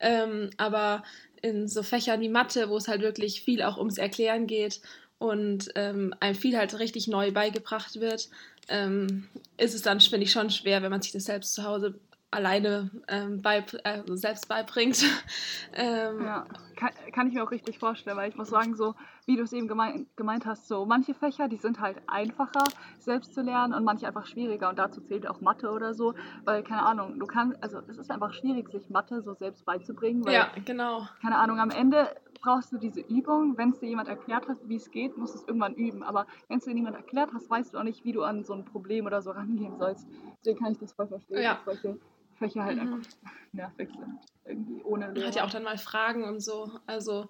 Ähm, 0.00 0.50
aber 0.56 1.04
in 1.42 1.68
so 1.68 1.82
Fächern 1.82 2.20
wie 2.20 2.28
Mathe, 2.28 2.68
wo 2.68 2.76
es 2.76 2.88
halt 2.88 3.02
wirklich 3.02 3.42
viel 3.42 3.62
auch 3.62 3.78
ums 3.78 3.98
Erklären 3.98 4.46
geht 4.46 4.80
und 5.18 5.68
ähm, 5.74 6.14
einem 6.20 6.34
viel 6.34 6.56
halt 6.56 6.78
richtig 6.78 7.06
neu 7.06 7.30
beigebracht 7.30 8.00
wird, 8.00 8.28
ähm, 8.68 9.28
ist 9.58 9.74
es 9.74 9.82
dann, 9.82 10.00
finde 10.00 10.24
ich, 10.24 10.32
schon 10.32 10.50
schwer, 10.50 10.82
wenn 10.82 10.90
man 10.90 11.02
sich 11.02 11.12
das 11.12 11.24
selbst 11.24 11.54
zu 11.54 11.64
Hause 11.64 11.98
alleine 12.30 12.90
ähm, 13.08 13.42
bei, 13.42 13.64
äh, 13.84 14.02
selbst 14.06 14.48
beibringt. 14.48 15.04
ähm, 15.74 16.22
ja, 16.22 16.46
kann, 16.76 16.90
kann, 17.12 17.26
ich 17.26 17.34
mir 17.34 17.42
auch 17.42 17.50
richtig 17.50 17.78
vorstellen, 17.78 18.16
weil 18.16 18.30
ich 18.30 18.36
muss 18.36 18.48
sagen, 18.48 18.76
so 18.76 18.94
wie 19.26 19.36
du 19.36 19.42
es 19.42 19.52
eben 19.52 19.68
gemein, 19.68 20.06
gemeint 20.16 20.46
hast, 20.46 20.68
so 20.68 20.86
manche 20.86 21.14
Fächer, 21.14 21.48
die 21.48 21.56
sind 21.56 21.80
halt 21.80 21.98
einfacher 22.06 22.64
selbst 22.98 23.34
zu 23.34 23.42
lernen 23.42 23.74
und 23.74 23.84
manche 23.84 24.06
einfach 24.06 24.26
schwieriger 24.26 24.68
und 24.68 24.78
dazu 24.78 25.00
zählt 25.00 25.28
auch 25.28 25.40
Mathe 25.40 25.70
oder 25.70 25.94
so, 25.94 26.14
weil 26.44 26.62
keine 26.62 26.82
Ahnung, 26.82 27.18
du 27.18 27.26
kannst, 27.26 27.62
also 27.62 27.80
es 27.88 27.98
ist 27.98 28.10
einfach 28.10 28.32
schwierig, 28.32 28.68
sich 28.70 28.88
Mathe 28.90 29.22
so 29.22 29.34
selbst 29.34 29.64
beizubringen, 29.64 30.24
weil, 30.24 30.34
ja, 30.34 30.48
genau. 30.64 31.06
keine 31.20 31.36
Ahnung, 31.36 31.58
am 31.58 31.70
Ende 31.70 32.14
brauchst 32.40 32.72
du 32.72 32.78
diese 32.78 33.00
Übung, 33.00 33.58
wenn 33.58 33.70
es 33.70 33.80
dir 33.80 33.88
jemand 33.88 34.08
erklärt 34.08 34.48
hat, 34.48 34.56
wie 34.64 34.76
es 34.76 34.90
geht, 34.90 35.16
musst 35.16 35.34
du 35.34 35.40
es 35.40 35.46
irgendwann 35.46 35.74
üben, 35.74 36.02
aber 36.02 36.26
wenn 36.48 36.58
es 36.58 36.64
dir 36.64 36.74
niemand 36.74 36.96
erklärt 36.96 37.30
hast, 37.34 37.50
weißt 37.50 37.74
du 37.74 37.78
auch 37.78 37.82
nicht, 37.82 38.04
wie 38.04 38.12
du 38.12 38.22
an 38.22 38.44
so 38.44 38.54
ein 38.54 38.64
Problem 38.64 39.06
oder 39.06 39.20
so 39.20 39.30
rangehen 39.32 39.76
sollst. 39.76 40.08
Deswegen 40.38 40.58
kann 40.58 40.72
ich 40.72 40.78
das 40.78 40.92
voll 40.92 41.08
verstehen, 41.08 41.42
ja. 41.42 41.58
solche 41.64 41.98
Fächer 42.40 42.64
halt 42.64 42.82
mhm. 42.82 42.94
einfach 42.94 43.10
nervig 43.52 43.90
sind. 43.90 44.18
Irgendwie 44.44 44.82
ohne 44.82 45.12
Lehrer. 45.12 45.28
Hat 45.28 45.36
ja 45.36 45.44
auch 45.44 45.50
dann 45.50 45.62
mal 45.62 45.78
Fragen 45.78 46.24
und 46.24 46.40
so. 46.40 46.72
Also, 46.86 47.28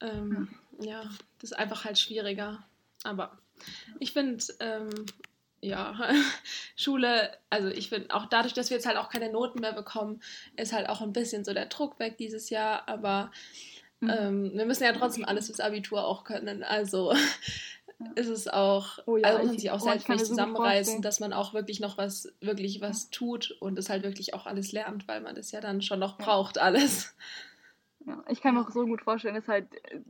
ähm, 0.00 0.48
ja. 0.80 1.02
ja, 1.02 1.10
das 1.38 1.52
ist 1.52 1.58
einfach 1.58 1.84
halt 1.84 1.98
schwieriger. 1.98 2.64
Aber 3.04 3.38
ich 4.00 4.12
finde, 4.12 4.42
ähm, 4.58 4.90
ja, 5.60 5.94
Schule, 6.76 7.36
also 7.50 7.68
ich 7.68 7.90
finde 7.90 8.14
auch 8.14 8.26
dadurch, 8.26 8.54
dass 8.54 8.70
wir 8.70 8.78
jetzt 8.78 8.86
halt 8.86 8.96
auch 8.96 9.10
keine 9.10 9.30
Noten 9.30 9.60
mehr 9.60 9.74
bekommen, 9.74 10.20
ist 10.56 10.72
halt 10.72 10.88
auch 10.88 11.02
ein 11.02 11.12
bisschen 11.12 11.44
so 11.44 11.52
der 11.52 11.66
Druck 11.66 11.98
weg 11.98 12.16
dieses 12.16 12.50
Jahr. 12.50 12.88
Aber 12.88 13.30
mhm. 14.00 14.10
ähm, 14.10 14.50
wir 14.54 14.64
müssen 14.64 14.84
ja 14.84 14.92
trotzdem 14.92 15.26
alles 15.26 15.46
fürs 15.46 15.60
Abitur 15.60 16.04
auch 16.04 16.24
können. 16.24 16.62
Also 16.62 17.14
ist 18.14 18.28
es 18.28 18.48
auch, 18.48 18.98
oh 19.06 19.16
ja, 19.16 19.28
also 19.28 19.38
muss 19.38 19.46
man 19.48 19.58
sich 19.58 19.70
auch 19.70 19.80
oh, 19.80 19.84
selbst 19.84 20.08
nicht 20.08 20.26
zusammenreißen, 20.26 21.02
dass 21.02 21.20
man 21.20 21.32
auch 21.32 21.54
wirklich 21.54 21.80
noch 21.80 21.98
was, 21.98 22.32
wirklich 22.40 22.80
was 22.80 23.10
tut 23.10 23.50
und 23.60 23.78
es 23.78 23.90
halt 23.90 24.02
wirklich 24.02 24.34
auch 24.34 24.46
alles 24.46 24.72
lernt, 24.72 25.06
weil 25.08 25.20
man 25.20 25.34
das 25.34 25.50
ja 25.52 25.60
dann 25.60 25.82
schon 25.82 26.00
noch 26.00 26.18
braucht, 26.18 26.58
alles. 26.58 27.14
Ja, 28.06 28.22
ich 28.28 28.40
kann 28.40 28.54
mir 28.54 28.62
auch 28.62 28.70
so 28.70 28.86
gut 28.86 29.02
vorstellen, 29.02 29.34
dass 29.34 29.48
halt 29.48 29.66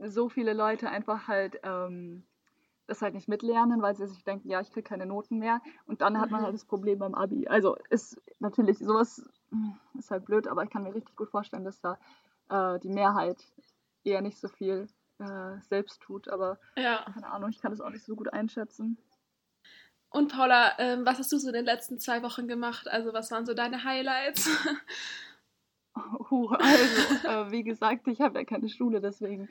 so 0.06 0.28
viele 0.28 0.52
Leute 0.52 0.88
einfach 0.88 1.26
halt 1.26 1.59
ähm, 1.64 2.23
das 2.87 3.02
halt 3.02 3.14
nicht 3.14 3.28
mitlernen, 3.28 3.82
weil 3.82 3.97
sie 3.97 4.06
sich 4.06 4.23
denken, 4.25 4.50
ja, 4.50 4.61
ich 4.61 4.70
kriege 4.70 4.88
keine 4.88 5.06
Noten 5.06 5.38
mehr. 5.38 5.61
Und 5.87 6.00
dann 6.00 6.20
hat 6.20 6.30
man 6.30 6.42
halt 6.42 6.52
mhm. 6.52 6.56
das 6.56 6.64
Problem 6.64 6.99
beim 6.99 7.14
Abi. 7.14 7.49
Also 7.49 7.76
ist 7.88 8.20
natürlich 8.38 8.78
sowas 8.78 9.28
ist 9.99 10.11
halt 10.11 10.26
blöd, 10.26 10.47
aber 10.47 10.62
ich 10.62 10.70
kann 10.70 10.82
mir 10.82 10.94
richtig 10.94 11.16
gut 11.16 11.30
vorstellen, 11.30 11.64
dass 11.64 11.80
da 11.80 11.99
äh, 12.49 12.78
die 12.80 12.88
Mehrheit 12.88 13.38
eher 14.04 14.23
nicht 14.23 14.38
so 14.38 14.49
viel 14.49 14.88
äh, 15.21 15.61
selbst 15.69 16.00
tut. 16.00 16.29
Aber 16.29 16.59
ja. 16.77 17.05
keine 17.12 17.31
Ahnung, 17.31 17.50
ich 17.50 17.61
kann 17.61 17.71
das 17.71 17.81
auch 17.81 17.91
nicht 17.91 18.05
so 18.05 18.17
gut 18.17 18.33
einschätzen. 18.33 18.99
Und 20.11 20.33
Paula, 20.33 20.73
ähm, 20.79 21.07
was 21.07 21.19
hast 21.19 21.31
du 21.31 21.39
so 21.39 21.49
in 21.49 21.55
den 21.55 21.65
letzten 21.65 22.00
zwei 22.00 22.23
Wochen 22.23 22.49
gemacht? 22.49 22.89
Also 22.89 23.12
was 23.12 23.31
waren 23.31 23.47
so 23.47 23.55
deine 23.55 23.85
Highlights? 23.85 24.49
Uh, 26.31 26.49
also, 26.50 27.29
äh, 27.29 27.50
wie 27.50 27.65
gesagt, 27.65 28.07
ich 28.07 28.21
habe 28.21 28.39
ja 28.39 28.45
keine 28.45 28.69
Schule, 28.69 29.00
deswegen 29.00 29.49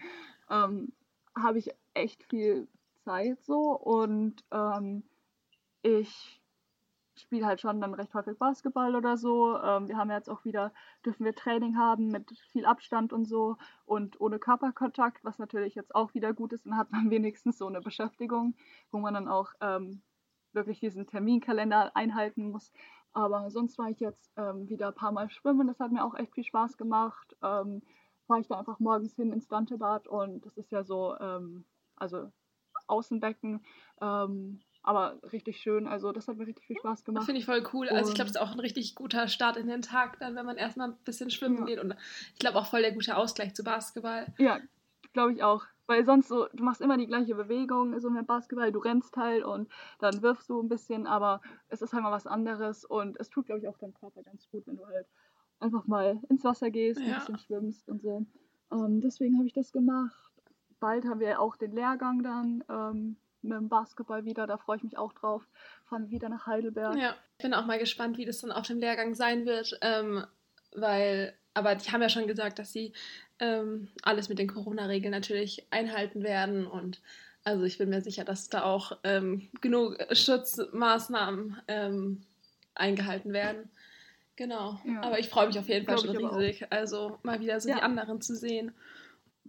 ähm, 0.50 0.94
habe 1.36 1.60
ich 1.60 1.70
echt 1.94 2.24
viel 2.24 2.68
Zeit 3.04 3.44
so 3.44 3.78
und 3.78 4.44
ähm, 4.52 5.04
ich 5.82 6.42
spiele 7.22 7.46
halt 7.46 7.62
schon 7.62 7.82
dann 7.82 7.94
recht 7.94 8.14
häufig 8.14 8.38
Basketball 8.38 8.96
oder 8.96 9.18
so. 9.18 9.58
Ähm, 9.62 9.88
wir 9.88 9.98
haben 9.98 10.12
jetzt 10.12 10.30
auch 10.30 10.46
wieder, 10.46 10.74
dürfen 11.06 11.26
wir 11.26 11.36
Training 11.36 11.78
haben 11.78 12.08
mit 12.08 12.38
viel 12.52 12.66
Abstand 12.66 13.14
und 13.14 13.26
so 13.26 13.58
und 13.86 14.20
ohne 14.22 14.40
Körperkontakt, 14.40 15.24
was 15.24 15.40
natürlich 15.40 15.76
jetzt 15.76 15.96
auch 15.96 16.14
wieder 16.14 16.34
gut 16.34 16.54
ist. 16.54 16.66
Dann 16.66 16.78
hat 16.78 16.92
man 16.92 17.10
wenigstens 17.12 17.58
so 17.58 17.68
eine 17.68 17.82
Beschäftigung, 17.82 18.56
wo 18.92 19.00
man 19.00 19.14
dann 19.14 19.28
auch 19.28 19.54
ähm, 19.62 20.02
wirklich 20.54 20.80
diesen 20.80 21.08
Terminkalender 21.08 21.96
einhalten 21.96 22.52
muss. 22.52 22.72
Aber 23.14 23.50
sonst 23.50 23.78
war 23.78 23.90
ich 23.90 24.00
jetzt 24.00 24.32
ähm, 24.38 24.70
wieder 24.70 24.90
ein 24.90 24.96
paar 24.96 25.12
Mal 25.12 25.30
schwimmen, 25.30 25.68
das 25.68 25.80
hat 25.80 25.92
mir 25.92 26.06
auch 26.06 26.16
echt 26.16 26.34
viel 26.34 26.44
Spaß 26.44 26.78
gemacht. 26.78 27.36
Ähm, 27.42 27.82
fahre 28.28 28.42
ich 28.42 28.48
da 28.48 28.60
einfach 28.60 28.80
morgens 28.80 29.16
hin 29.16 29.34
ins 29.34 29.48
Dantebad 29.48 30.08
und 30.08 30.46
das 30.46 30.56
ist 30.58 30.72
ja 30.72 30.84
so, 30.84 31.18
ähm, 31.20 31.66
also 31.96 32.32
Außenbecken. 32.88 33.64
Aber 34.82 35.20
richtig 35.34 35.60
schön. 35.60 35.88
Also 35.88 36.12
das 36.12 36.28
hat 36.28 36.38
mir 36.38 36.48
richtig 36.48 36.66
viel 36.66 36.78
Spaß 36.78 37.04
gemacht. 37.04 37.26
Finde 37.26 37.40
ich 37.40 37.46
voll 37.46 37.64
cool. 37.74 37.90
Also 37.90 38.10
ich 38.10 38.16
glaube, 38.16 38.30
es 38.30 38.36
ist 38.36 38.42
auch 38.42 38.52
ein 38.52 38.60
richtig 38.60 38.96
guter 38.96 39.28
Start 39.28 39.58
in 39.58 39.68
den 39.68 39.82
Tag, 39.82 40.20
dann, 40.20 40.36
wenn 40.36 40.46
man 40.46 40.58
erstmal 40.58 40.90
ein 40.90 40.98
bisschen 41.04 41.30
schwimmen 41.30 41.60
ja. 41.60 41.66
geht. 41.66 41.80
Und 41.80 41.96
ich 42.34 42.40
glaube 42.40 42.58
auch 42.58 42.66
voll 42.66 42.82
der 42.82 42.94
gute 42.94 43.18
Ausgleich 43.18 43.54
zu 43.54 43.64
Basketball. 43.64 44.28
Ja, 44.38 44.60
glaube 45.14 45.34
ich 45.34 45.44
auch. 45.44 45.66
Weil 45.88 46.06
sonst 46.06 46.28
so, 46.28 46.48
du 46.54 46.64
machst 46.64 46.82
immer 46.82 46.98
die 46.98 47.08
gleiche 47.08 47.34
Bewegung, 47.34 48.00
so 48.00 48.12
mit 48.12 48.28
Basketball, 48.28 48.72
du 48.72 48.78
rennst 48.78 49.18
halt 49.18 49.44
und 49.44 49.70
dann 49.98 50.22
wirfst 50.22 50.48
du 50.48 50.62
ein 50.62 50.70
bisschen, 50.70 51.08
aber 51.08 51.42
es 51.68 51.82
ist 51.82 51.94
halt 51.94 52.04
mal 52.04 52.12
was 52.12 52.28
anderes 52.28 52.86
und 52.86 53.20
es 53.20 53.32
tut, 53.32 53.48
glaube 53.48 53.62
ich, 53.62 53.68
auch 53.68 53.78
deinem 53.80 53.96
Körper 53.96 54.22
ganz 54.22 54.48
gut, 54.52 54.68
wenn 54.68 54.78
du 54.78 54.86
halt 54.86 55.08
einfach 55.60 55.88
mal 55.88 56.22
ins 56.30 56.44
Wasser 56.44 56.70
gehst, 56.70 57.02
ja. 57.02 57.08
ein 57.08 57.16
bisschen 57.16 57.40
schwimmst 57.40 57.90
und 57.90 58.04
so. 58.04 58.26
Ähm, 58.72 59.02
deswegen 59.02 59.38
habe 59.38 59.48
ich 59.48 59.54
das 59.54 59.72
gemacht. 59.72 60.32
Bald 60.80 61.06
haben 61.06 61.20
wir 61.20 61.42
auch 61.42 61.56
den 61.56 61.72
Lehrgang 61.72 62.24
dann. 62.24 62.64
Ähm, 62.70 63.18
mit 63.42 63.54
dem 63.54 63.70
Basketball 63.70 64.26
wieder, 64.26 64.48
da 64.48 64.58
freue 64.58 64.78
ich 64.78 64.84
mich 64.84 64.98
auch 64.98 65.14
drauf. 65.14 65.48
Fahren 65.86 66.10
wieder 66.10 66.30
nach 66.30 66.46
Heidelberg. 66.46 66.96
Ja, 66.98 67.16
ich 67.38 67.44
bin 67.44 67.54
auch 67.54 67.66
mal 67.66 67.80
gespannt, 67.80 68.18
wie 68.18 68.26
das 68.26 68.40
dann 68.40 68.52
auf 68.52 68.68
dem 68.68 68.80
Lehrgang 68.80 69.16
sein 69.16 69.46
wird, 69.46 69.78
ähm, 69.82 70.26
weil, 70.74 71.34
aber 71.54 71.76
die 71.76 71.92
haben 71.92 72.02
ja 72.02 72.10
schon 72.10 72.28
gesagt, 72.28 72.60
dass 72.60 72.74
sie 72.74 72.94
ähm, 73.40 73.88
alles 74.04 74.30
mit 74.30 74.40
den 74.40 74.48
Corona-Regeln 74.48 75.12
natürlich 75.12 75.66
einhalten 75.72 76.24
werden 76.24 76.68
und 76.68 77.02
also 77.44 77.64
ich 77.64 77.78
bin 77.78 77.90
mir 77.90 78.02
sicher, 78.02 78.26
dass 78.26 78.50
da 78.50 78.64
auch 78.64 78.98
ähm, 79.04 79.50
genug 79.62 79.98
Schutzmaßnahmen 80.12 81.58
ähm, 81.68 82.22
eingehalten 82.76 83.32
werden. 83.32 83.70
Genau. 84.36 84.80
Ja. 84.86 85.02
Aber 85.02 85.20
ich 85.20 85.30
freue 85.30 85.48
mich 85.48 85.58
auf 85.58 85.68
jeden 85.68 85.86
Fall 85.86 85.98
schon 85.98 86.16
riesig. 86.16 86.72
Also 86.72 87.18
mal 87.24 87.40
wieder 87.40 87.60
so 87.60 87.70
ja. 87.70 87.76
die 87.76 87.82
anderen 87.82 88.22
zu 88.22 88.36
sehen 88.36 88.74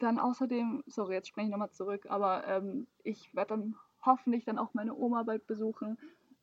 dann 0.02 0.18
außerdem, 0.18 0.84
sorry, 0.86 1.14
jetzt 1.14 1.28
spreche 1.28 1.46
ich 1.46 1.50
nochmal 1.50 1.70
zurück, 1.70 2.06
aber 2.08 2.46
ähm, 2.46 2.86
ich 3.02 3.34
werde 3.34 3.50
dann 3.50 3.74
hoffentlich 4.04 4.44
dann 4.44 4.58
auch 4.58 4.74
meine 4.74 4.94
Oma 4.94 5.22
bald 5.22 5.46
besuchen 5.46 5.98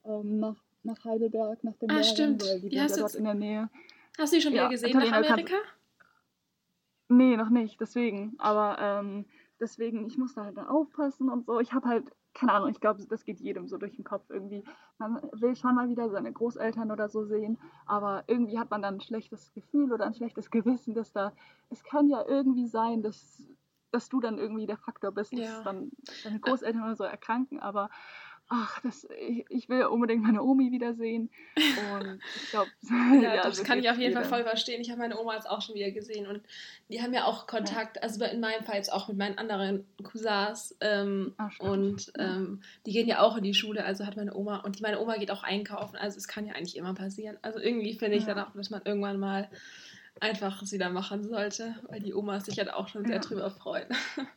ähm, 0.06 0.40
nach, 0.40 0.56
nach 0.84 1.04
Heidelberg, 1.04 1.64
nach 1.64 1.76
dem 1.78 1.90
ah, 1.90 1.96
Lehrgang, 1.96 2.14
stimmt. 2.14 2.44
weil 2.44 2.62
die, 2.62 2.70
die 2.70 2.76
ja 2.76 2.88
dort 2.88 3.16
in 3.16 3.24
der 3.24 3.34
Nähe. 3.34 3.70
Hast 4.18 4.34
du 4.34 4.38
die 4.38 4.42
schon 4.42 4.54
ja, 4.54 4.64
wieder 4.64 4.70
gesehen 4.70 4.98
nach 4.98 5.12
Amerika? 5.12 5.56
Kann... 5.56 7.18
Nee, 7.18 7.38
noch 7.38 7.50
nicht, 7.50 7.80
deswegen. 7.80 8.36
Aber 8.38 8.78
ähm, 8.80 9.26
deswegen, 9.60 10.06
ich 10.06 10.18
muss 10.18 10.34
da 10.36 10.46
halt 10.46 10.58
dann 10.58 10.68
aufpassen 10.68 11.30
und 11.30 11.46
so. 11.46 11.60
Ich 11.60 11.74
habe 11.74 11.88
halt 11.88 12.12
keine 12.38 12.54
Ahnung, 12.54 12.70
ich 12.70 12.80
glaube, 12.80 13.04
das 13.04 13.26
geht 13.26 13.40
jedem 13.40 13.68
so 13.68 13.78
durch 13.78 13.96
den 13.96 14.04
Kopf 14.04 14.30
irgendwie. 14.30 14.64
Man 15.00 15.20
will 15.34 15.56
schon 15.56 15.74
mal 15.74 15.90
wieder 15.90 16.10
seine 16.10 16.32
Großeltern 16.32 16.92
oder 16.92 17.10
so 17.10 17.26
sehen, 17.26 17.58
aber 17.88 18.24
irgendwie 18.28 18.60
hat 18.60 18.70
man 18.70 18.84
dann 18.84 18.96
ein 18.96 19.02
schlechtes 19.02 19.52
Gefühl 19.54 19.92
oder 19.92 20.06
ein 20.06 20.14
schlechtes 20.14 20.52
Gewissen, 20.52 20.94
dass 20.94 21.12
da, 21.12 21.34
es 21.72 21.84
kann 21.84 22.08
ja 22.10 22.24
irgendwie 22.28 22.68
sein, 22.68 23.02
dass, 23.02 23.44
dass 23.92 24.10
du 24.10 24.20
dann 24.20 24.38
irgendwie 24.38 24.68
der 24.68 24.78
Faktor 24.78 25.12
bist, 25.12 25.34
dass 25.34 25.40
ja. 25.40 25.64
dann 25.64 25.90
deine 26.24 26.40
Großeltern 26.40 26.84
oder 26.84 26.96
so 26.96 27.06
erkranken, 27.06 27.60
aber 27.60 27.90
ach, 28.50 28.80
das, 28.82 29.08
ich, 29.20 29.46
ich, 29.50 29.70
will 29.70 29.84
unbedingt 29.86 30.24
meine 30.24 30.42
Omi 30.42 30.72
wiedersehen. 30.72 31.30
Und 31.56 32.20
ich 32.36 32.50
glaube, 32.50 32.70
ja, 33.22 33.36
ja, 33.36 33.44
das 33.44 33.64
kann 33.64 33.80
ich 33.80 33.90
auf 33.90 33.98
jeden 33.98 34.14
Fall 34.14 34.26
voll 34.26 34.44
verstehen. 34.44 34.82
Ich 34.82 34.90
habe 34.90 35.00
meine 35.00 35.20
Oma 35.20 35.36
jetzt 35.36 35.50
auch 35.50 35.62
schon 35.62 35.76
wieder 35.76 35.92
gesehen 35.92 36.28
und 36.28 36.42
die 36.90 37.02
haben 37.02 37.14
ja 37.14 37.26
auch 37.26 37.48
Kontakt, 37.48 37.98
ja. 37.98 38.04
also 38.04 38.24
in 38.24 38.40
meinem 38.40 38.64
Fall 38.64 38.76
jetzt 38.76 38.92
auch 38.92 39.08
mit 39.08 39.18
meinen 39.18 39.38
anderen 39.38 39.86
Cousins. 40.04 40.76
Ähm, 40.82 41.34
Ach, 41.38 41.60
und 41.60 42.12
ähm, 42.18 42.62
die 42.86 42.94
gehen 42.94 43.08
ja 43.08 43.20
auch 43.20 43.38
in 43.38 43.44
die 43.44 43.54
Schule, 43.54 43.84
also 43.84 44.06
hat 44.06 44.16
meine 44.16 44.34
Oma 44.34 44.58
und 44.58 44.82
meine 44.82 45.00
Oma 45.00 45.18
geht 45.18 45.32
auch 45.32 45.44
einkaufen, 45.44 45.98
also 45.98 46.18
es 46.18 46.28
kann 46.28 46.46
ja 46.46 46.54
eigentlich 46.54 46.78
immer 46.78 46.94
passieren. 46.94 47.38
Also 47.42 47.60
irgendwie 47.60 47.94
finde 47.96 48.18
ich 48.18 48.26
dann 48.26 48.40
auch, 48.40 48.54
dass 48.54 48.70
man 48.70 48.82
irgendwann 48.86 49.20
mal 49.20 49.50
einfach 50.20 50.62
es 50.62 50.72
wieder 50.72 50.90
machen 50.90 51.24
sollte, 51.24 51.76
weil 51.88 52.00
die 52.00 52.14
Omas 52.14 52.46
sich 52.46 52.58
halt 52.58 52.72
auch 52.72 52.88
schon 52.88 53.06
sehr 53.06 53.20
drüber 53.20 53.50
freuen. 53.52 53.88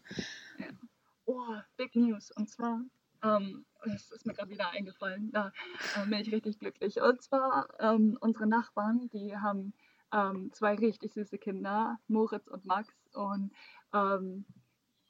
Oh, 1.26 1.54
Big 1.76 1.94
News. 1.94 2.32
Und 2.32 2.50
zwar 2.50 2.80
ähm, 3.22 3.64
das 3.84 4.10
ist 4.10 4.26
mir 4.26 4.34
gerade 4.34 4.50
wieder 4.50 4.70
eingefallen. 4.70 5.30
Da 5.32 5.52
äh, 5.96 6.06
bin 6.06 6.20
ich 6.20 6.32
richtig 6.32 6.58
glücklich. 6.58 7.00
Und 7.00 7.22
zwar 7.22 7.68
ähm, 7.78 8.18
unsere 8.20 8.46
Nachbarn, 8.46 9.08
die 9.10 9.36
haben 9.36 9.72
ähm, 10.12 10.52
zwei 10.52 10.74
richtig 10.74 11.14
süße 11.14 11.38
Kinder, 11.38 11.98
Moritz 12.08 12.46
und 12.48 12.66
Max. 12.66 12.88
Und 13.14 13.52
ähm, 13.94 14.44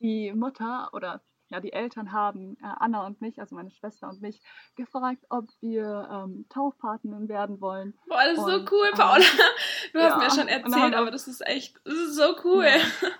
die 0.00 0.32
Mutter 0.32 0.90
oder 0.92 1.22
ja, 1.50 1.58
die 1.58 1.72
Eltern 1.72 2.12
haben 2.12 2.56
äh, 2.62 2.74
Anna 2.78 3.04
und 3.04 3.20
mich, 3.20 3.40
also 3.40 3.56
meine 3.56 3.72
Schwester 3.72 4.08
und 4.08 4.22
mich, 4.22 4.40
gefragt, 4.76 5.24
ob 5.30 5.48
wir 5.60 6.08
ähm, 6.10 6.46
Taufpaten 6.48 7.28
werden 7.28 7.60
wollen. 7.60 7.98
Boah, 8.06 8.22
das 8.24 8.38
ist 8.38 8.44
und, 8.44 8.68
so 8.68 8.76
cool, 8.76 8.86
ähm, 8.92 8.98
Paula. 8.98 9.24
Du 9.92 9.98
hast 9.98 10.10
ja, 10.10 10.18
mir 10.18 10.30
schon 10.30 10.48
erzählt, 10.48 10.94
aber 10.94 11.10
das 11.10 11.26
ist 11.26 11.44
echt, 11.44 11.80
das 11.84 11.94
ist 11.94 12.14
so 12.14 12.36
cool. 12.44 12.64
Ja. 12.64 12.78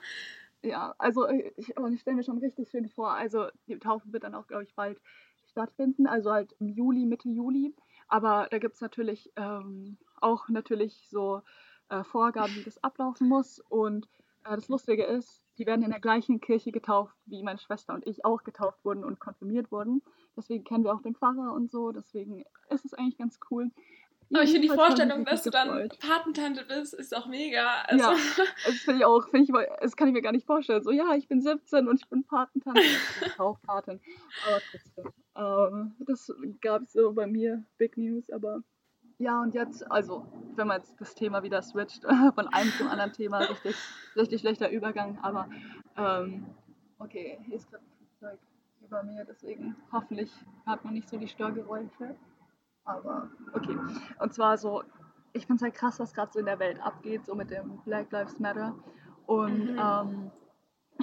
Ja, 0.62 0.94
also 0.98 1.26
ich, 1.28 1.52
ich 1.56 2.00
stelle 2.00 2.16
mir 2.16 2.22
schon 2.22 2.38
richtig 2.38 2.68
schön 2.70 2.88
vor. 2.88 3.12
Also 3.12 3.46
die 3.66 3.78
Taufe 3.78 4.12
wird 4.12 4.24
dann 4.24 4.34
auch, 4.34 4.46
glaube 4.46 4.64
ich, 4.64 4.74
bald 4.74 5.00
stattfinden, 5.50 6.06
also 6.06 6.32
halt 6.32 6.54
im 6.60 6.68
Juli, 6.68 7.06
Mitte 7.06 7.28
Juli. 7.28 7.74
Aber 8.08 8.48
da 8.50 8.58
gibt 8.58 8.74
es 8.74 8.80
natürlich 8.80 9.32
ähm, 9.36 9.96
auch 10.20 10.48
natürlich 10.48 11.08
so 11.08 11.42
äh, 11.88 12.04
Vorgaben, 12.04 12.54
wie 12.56 12.62
das 12.62 12.82
ablaufen 12.84 13.28
muss. 13.28 13.60
Und 13.70 14.06
äh, 14.44 14.54
das 14.54 14.68
Lustige 14.68 15.04
ist, 15.04 15.42
die 15.58 15.66
werden 15.66 15.82
in 15.82 15.90
der 15.90 16.00
gleichen 16.00 16.40
Kirche 16.40 16.72
getauft, 16.72 17.16
wie 17.26 17.42
meine 17.42 17.58
Schwester 17.58 17.94
und 17.94 18.06
ich 18.06 18.24
auch 18.24 18.44
getauft 18.44 18.84
wurden 18.84 19.04
und 19.04 19.18
konfirmiert 19.18 19.72
wurden. 19.72 20.02
Deswegen 20.36 20.64
kennen 20.64 20.84
wir 20.84 20.94
auch 20.94 21.02
den 21.02 21.14
Pfarrer 21.14 21.52
und 21.54 21.70
so. 21.70 21.92
Deswegen 21.92 22.44
ist 22.68 22.84
es 22.84 22.94
eigentlich 22.94 23.18
ganz 23.18 23.38
cool. 23.50 23.70
Aber 24.34 24.44
ich 24.44 24.52
finde 24.52 24.68
die 24.68 24.74
Vorstellung, 24.74 25.24
dass 25.24 25.42
du 25.42 25.50
dann 25.50 25.88
Patentante 25.98 26.64
bist, 26.64 26.94
ist 26.94 27.16
auch 27.16 27.26
mega. 27.26 27.82
Also. 27.86 28.04
Ja, 28.04 28.16
das 28.64 28.74
finde 28.76 29.00
ich 29.00 29.04
auch, 29.04 29.28
find 29.28 29.48
ich, 29.48 29.54
das 29.80 29.96
kann 29.96 30.08
ich 30.08 30.14
mir 30.14 30.22
gar 30.22 30.32
nicht 30.32 30.46
vorstellen. 30.46 30.82
So, 30.82 30.92
ja, 30.92 31.14
ich 31.14 31.26
bin 31.26 31.40
17 31.40 31.88
und 31.88 32.00
ich 32.00 32.08
bin 32.08 32.24
Patentante. 32.24 32.80
ich 33.20 33.20
bin 33.20 33.40
auch 33.40 33.60
Paten. 33.62 34.00
Aber 34.46 34.60
trotzdem. 34.70 35.12
Ähm, 35.36 35.94
das 36.00 36.32
gab 36.60 36.82
es 36.82 36.92
so 36.92 37.12
bei 37.12 37.26
mir, 37.26 37.64
Big 37.78 37.96
News, 37.96 38.30
aber 38.30 38.62
ja, 39.18 39.42
und 39.42 39.52
jetzt, 39.52 39.90
also, 39.90 40.26
wenn 40.56 40.66
man 40.66 40.78
jetzt 40.78 40.98
das 40.98 41.14
Thema 41.14 41.42
wieder 41.42 41.60
switcht, 41.60 42.04
von 42.34 42.48
einem 42.48 42.70
zum 42.70 42.88
anderen 42.88 43.12
Thema, 43.12 43.40
richtig, 43.40 43.76
richtig 44.16 44.40
schlechter 44.40 44.70
Übergang, 44.70 45.18
aber 45.20 45.48
ähm, 45.96 46.46
okay, 46.98 47.38
hier 47.44 47.56
ist 47.56 47.70
gerade 47.70 47.84
ein 47.84 47.90
Flugzeug 47.98 48.38
über 48.82 49.02
mir, 49.02 49.26
deswegen 49.26 49.76
hoffentlich 49.92 50.32
hat 50.64 50.84
man 50.84 50.94
nicht 50.94 51.08
so 51.08 51.18
die 51.18 51.28
Störgeräusche. 51.28 52.16
Aber 52.84 53.28
okay. 53.52 53.76
Und 54.18 54.34
zwar 54.34 54.58
so, 54.58 54.82
ich 55.32 55.46
finde 55.46 55.56
es 55.56 55.62
halt 55.62 55.74
krass, 55.74 56.00
was 56.00 56.12
gerade 56.12 56.32
so 56.32 56.38
in 56.38 56.46
der 56.46 56.58
Welt 56.58 56.80
abgeht, 56.80 57.24
so 57.24 57.34
mit 57.34 57.50
dem 57.50 57.78
Black 57.84 58.10
Lives 58.10 58.38
Matter. 58.38 58.74
Und 59.26 59.72
mhm. 59.72 59.78
ähm, 59.78 60.30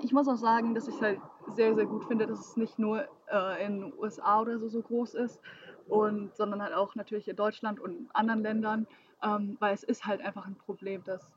ich 0.02 0.12
muss 0.12 0.28
auch 0.28 0.38
sagen, 0.38 0.76
dass 0.76 0.88
ich 0.88 0.96
es 0.96 1.02
halt 1.02 1.20
sehr, 1.56 1.76
sehr 1.76 1.86
gut 1.86 2.06
finde, 2.06 2.28
dass 2.28 2.40
es 2.40 2.58
nicht 2.58 2.78
nur 2.78 3.08
äh, 3.32 3.66
in 3.66 3.82
den 3.82 3.94
USA 3.98 4.42
oder 4.42 4.60
so 4.60 4.68
so 4.68 4.82
groß 4.82 5.14
ist, 5.16 5.42
und, 5.88 6.36
sondern 6.36 6.62
halt 6.62 6.74
auch 6.74 6.96
natürlich 6.96 7.28
in 7.28 7.36
Deutschland 7.36 7.80
und 7.80 8.10
anderen 8.14 8.42
Ländern, 8.42 8.88
ähm, 9.24 9.58
weil 9.60 9.74
es 9.74 9.84
ist 9.84 10.06
halt 10.06 10.22
einfach 10.22 10.46
ein 10.46 10.56
Problem, 10.56 11.04
das 11.04 11.32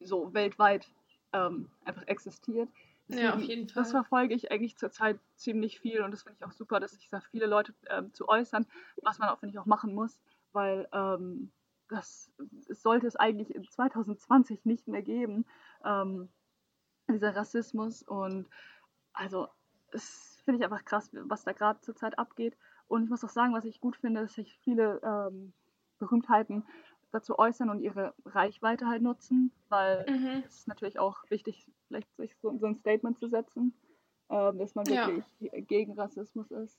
so 0.00 0.32
weltweit 0.32 0.88
ähm, 1.32 1.68
einfach 1.84 2.06
existiert. 2.06 2.68
Ja, 3.08 3.34
auf 3.34 3.42
jeden 3.42 3.68
Fall. 3.68 3.82
Das 3.82 3.90
verfolge 3.90 4.34
ich 4.34 4.50
eigentlich 4.52 4.76
zurzeit 4.76 5.18
ziemlich 5.36 5.80
viel 5.80 6.02
und 6.02 6.10
das 6.10 6.22
finde 6.22 6.36
ich 6.38 6.44
auch 6.44 6.52
super, 6.52 6.78
dass 6.78 6.92
sich 6.92 7.08
da 7.08 7.20
viele 7.20 7.46
Leute 7.46 7.74
ähm, 7.88 8.12
zu 8.12 8.28
äußern, 8.28 8.66
was 9.02 9.18
man 9.18 9.30
auch, 9.30 9.38
finde 9.38 9.54
ich, 9.54 9.58
auch 9.58 9.66
machen 9.66 9.94
muss, 9.94 10.20
weil 10.52 10.88
ähm, 10.92 11.50
das 11.88 12.30
sollte 12.68 13.06
es 13.06 13.16
eigentlich 13.16 13.54
in 13.54 13.64
2020 13.64 14.64
nicht 14.66 14.88
mehr 14.88 15.02
geben, 15.02 15.46
ähm, 15.84 16.28
dieser 17.08 17.34
Rassismus 17.34 18.02
und 18.02 18.46
also 19.14 19.48
es 19.92 20.42
finde 20.44 20.58
ich 20.58 20.64
einfach 20.64 20.84
krass, 20.84 21.10
was 21.12 21.44
da 21.44 21.52
gerade 21.52 21.80
zurzeit 21.80 22.18
abgeht 22.18 22.56
und 22.88 23.04
ich 23.04 23.10
muss 23.10 23.24
auch 23.24 23.30
sagen, 23.30 23.54
was 23.54 23.64
ich 23.64 23.80
gut 23.80 23.96
finde, 23.96 24.20
dass 24.20 24.34
sich 24.34 24.58
viele 24.62 25.00
ähm, 25.02 25.54
Berühmtheiten 25.98 26.64
dazu 27.10 27.38
äußern 27.38 27.70
und 27.70 27.80
ihre 27.80 28.14
Reichweite 28.24 28.86
halt 28.86 29.02
nutzen, 29.02 29.52
weil 29.68 30.04
mhm. 30.08 30.42
es 30.46 30.60
ist 30.60 30.68
natürlich 30.68 30.98
auch 30.98 31.18
wichtig, 31.30 31.70
vielleicht 31.86 32.14
sich 32.16 32.36
so, 32.36 32.56
so 32.58 32.66
ein 32.66 32.76
Statement 32.76 33.18
zu 33.18 33.28
setzen, 33.28 33.74
äh, 34.28 34.52
dass 34.54 34.74
man 34.74 34.86
wirklich 34.86 35.24
ja. 35.40 35.60
gegen 35.60 35.92
Rassismus 35.92 36.50
ist. 36.50 36.78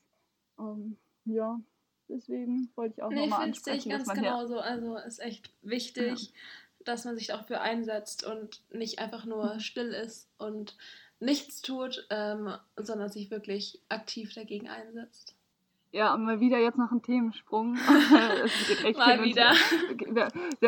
Ähm, 0.59 0.97
ja, 1.25 1.59
deswegen 2.07 2.71
wollte 2.75 2.95
ich 2.97 3.03
auch 3.03 3.09
nee, 3.09 3.21
nochmal 3.21 3.43
ansprechen. 3.43 3.77
Ich 3.77 3.83
finde 3.83 3.97
es 3.97 4.07
ganz 4.07 4.19
genauso. 4.19 4.59
Also 4.59 4.97
ist 4.97 5.19
echt 5.19 5.53
wichtig, 5.61 6.21
ja. 6.21 6.31
dass 6.85 7.05
man 7.05 7.15
sich 7.15 7.27
dafür 7.27 7.61
einsetzt 7.61 8.25
und 8.25 8.63
nicht 8.71 8.99
einfach 8.99 9.25
nur 9.25 9.55
mhm. 9.55 9.59
still 9.59 9.93
ist 9.93 10.29
und 10.37 10.77
nichts 11.19 11.61
tut, 11.61 12.07
ähm, 12.09 12.53
sondern 12.77 13.09
sich 13.09 13.31
wirklich 13.31 13.81
aktiv 13.89 14.33
dagegen 14.33 14.69
einsetzt. 14.69 15.35
Ja, 15.91 16.13
und 16.13 16.23
mal 16.23 16.39
wieder 16.39 16.59
jetzt 16.59 16.77
noch 16.77 16.91
ein 16.91 17.01
Themensprung. 17.01 17.73
mal 18.97 19.23
wieder. 19.23 19.53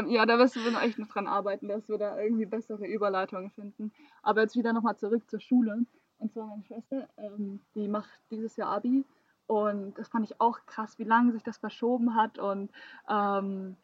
ja, 0.10 0.26
da 0.26 0.40
wirst 0.40 0.56
du 0.56 0.60
echt 0.82 0.98
noch 0.98 1.08
dran 1.08 1.28
arbeiten, 1.28 1.68
dass 1.68 1.88
wir 1.90 1.98
da 1.98 2.20
irgendwie 2.20 2.46
bessere 2.46 2.88
Überleitungen 2.88 3.52
finden. 3.52 3.92
Aber 4.24 4.42
jetzt 4.42 4.56
wieder 4.56 4.74
nochmal 4.74 4.98
zurück 4.98 5.30
zur 5.30 5.40
Schule. 5.40 5.86
Und 6.18 6.34
zwar 6.34 6.48
meine 6.48 6.64
Schwester, 6.64 7.08
ähm, 7.18 7.62
die 7.76 7.88
macht 7.88 8.10
dieses 8.32 8.56
Jahr 8.56 8.70
Abi. 8.70 9.06
Und 9.46 9.98
das 9.98 10.08
fand 10.08 10.26
ich 10.26 10.40
auch 10.40 10.66
krass, 10.66 10.98
wie 10.98 11.04
lange 11.04 11.34
sich 11.34 11.44
das 11.44 11.58
verschoben 11.58 12.16
hat. 12.16 12.40
Und 12.40 12.72
ähm, 13.08 13.76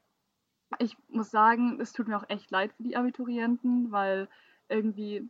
ich 0.80 0.98
muss 1.10 1.30
sagen, 1.30 1.80
es 1.80 1.94
tut 1.94 2.08
mir 2.08 2.18
auch 2.18 2.30
echt 2.30 2.50
leid 2.50 2.74
für 2.74 2.84
die 2.84 2.96
Abiturienten, 2.96 3.92
weil 3.92 4.28
irgendwie, 4.70 5.30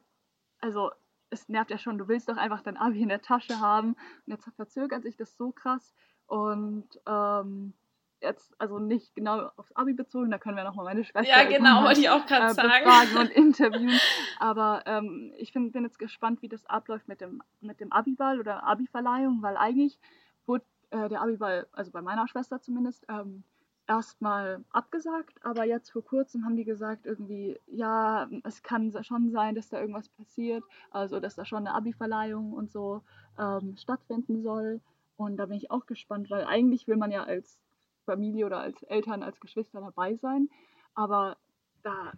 also 0.59 0.91
es 1.29 1.49
nervt 1.49 1.71
ja 1.71 1.77
schon, 1.77 1.97
du 1.97 2.07
willst 2.07 2.29
doch 2.29 2.37
einfach 2.37 2.61
dein 2.61 2.77
Abi 2.77 3.01
in 3.01 3.09
der 3.09 3.21
Tasche 3.21 3.59
haben. 3.59 3.95
Und 4.25 4.33
jetzt 4.33 4.49
verzögert 4.55 5.03
sich 5.03 5.17
das 5.17 5.35
so 5.35 5.51
krass. 5.51 5.93
Und 6.25 6.87
ähm, 7.07 7.73
jetzt, 8.21 8.53
also 8.59 8.79
nicht 8.79 9.13
genau 9.15 9.51
aufs 9.57 9.71
Abi 9.73 9.93
bezogen, 9.93 10.31
da 10.31 10.37
können 10.37 10.57
wir 10.57 10.63
nochmal 10.63 10.85
meine 10.85 11.03
Schwester 11.03 11.29
ja, 11.29 11.43
genau, 11.43 11.83
wollte 11.83 11.99
ich 11.99 12.09
auch 12.09 12.25
gerade 12.25 12.51
äh, 12.51 12.53
sagen. 12.53 13.17
und 13.17 13.29
interviewen. 13.31 13.99
Aber 14.39 14.83
ähm, 14.85 15.33
ich 15.37 15.51
find, 15.51 15.73
bin 15.73 15.83
jetzt 15.83 15.99
gespannt, 15.99 16.41
wie 16.41 16.49
das 16.49 16.65
abläuft 16.65 17.07
mit 17.07 17.21
dem, 17.21 17.41
mit 17.61 17.79
dem 17.79 17.91
Abiball 17.91 18.39
oder 18.39 18.63
Abi-Verleihung, 18.63 19.41
weil 19.41 19.57
eigentlich 19.57 19.99
wurde 20.45 20.65
äh, 20.91 21.09
der 21.09 21.21
Abiball, 21.21 21.67
also 21.73 21.91
bei 21.91 22.01
meiner 22.01 22.27
Schwester 22.27 22.61
zumindest, 22.61 23.05
ähm, 23.09 23.43
erstmal 23.87 24.63
abgesagt, 24.71 25.43
aber 25.43 25.63
jetzt 25.63 25.89
vor 25.91 26.03
kurzem 26.03 26.45
haben 26.45 26.55
die 26.55 26.65
gesagt, 26.65 27.05
irgendwie, 27.05 27.57
ja, 27.67 28.29
es 28.43 28.61
kann 28.61 28.91
schon 29.03 29.31
sein, 29.31 29.55
dass 29.55 29.69
da 29.69 29.79
irgendwas 29.79 30.09
passiert, 30.09 30.63
also 30.91 31.19
dass 31.19 31.35
da 31.35 31.45
schon 31.45 31.65
eine 31.65 31.73
Abi-Verleihung 31.73 32.53
und 32.53 32.71
so 32.71 33.01
ähm, 33.39 33.77
stattfinden 33.77 34.41
soll. 34.41 34.81
Und 35.15 35.37
da 35.37 35.47
bin 35.47 35.57
ich 35.57 35.71
auch 35.71 35.85
gespannt, 35.85 36.29
weil 36.29 36.45
eigentlich 36.45 36.87
will 36.87 36.97
man 36.97 37.11
ja 37.11 37.23
als 37.23 37.57
Familie 38.05 38.45
oder 38.45 38.59
als 38.59 38.83
Eltern, 38.83 39.23
als 39.23 39.39
Geschwister 39.39 39.81
dabei 39.81 40.15
sein, 40.15 40.49
aber 40.93 41.37
da, 41.83 42.11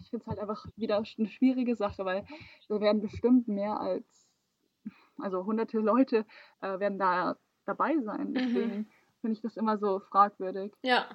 ich 0.00 0.10
finde 0.10 0.22
es 0.22 0.26
halt 0.26 0.38
einfach 0.38 0.66
wieder 0.76 0.96
eine 0.96 1.28
schwierige 1.28 1.76
Sache, 1.76 2.04
weil 2.04 2.26
da 2.68 2.80
werden 2.80 3.02
bestimmt 3.02 3.48
mehr 3.48 3.78
als, 3.80 4.26
also 5.18 5.44
hunderte 5.44 5.78
Leute 5.78 6.24
äh, 6.60 6.78
werden 6.78 6.98
da 6.98 7.36
dabei 7.66 7.98
sein. 8.00 8.28
Mhm. 8.28 8.34
Deswegen 8.34 8.76
mhm 8.78 8.86
finde 9.26 9.38
ich 9.38 9.42
das 9.42 9.56
immer 9.56 9.76
so 9.76 9.98
fragwürdig. 9.98 10.72
Ja. 10.82 11.06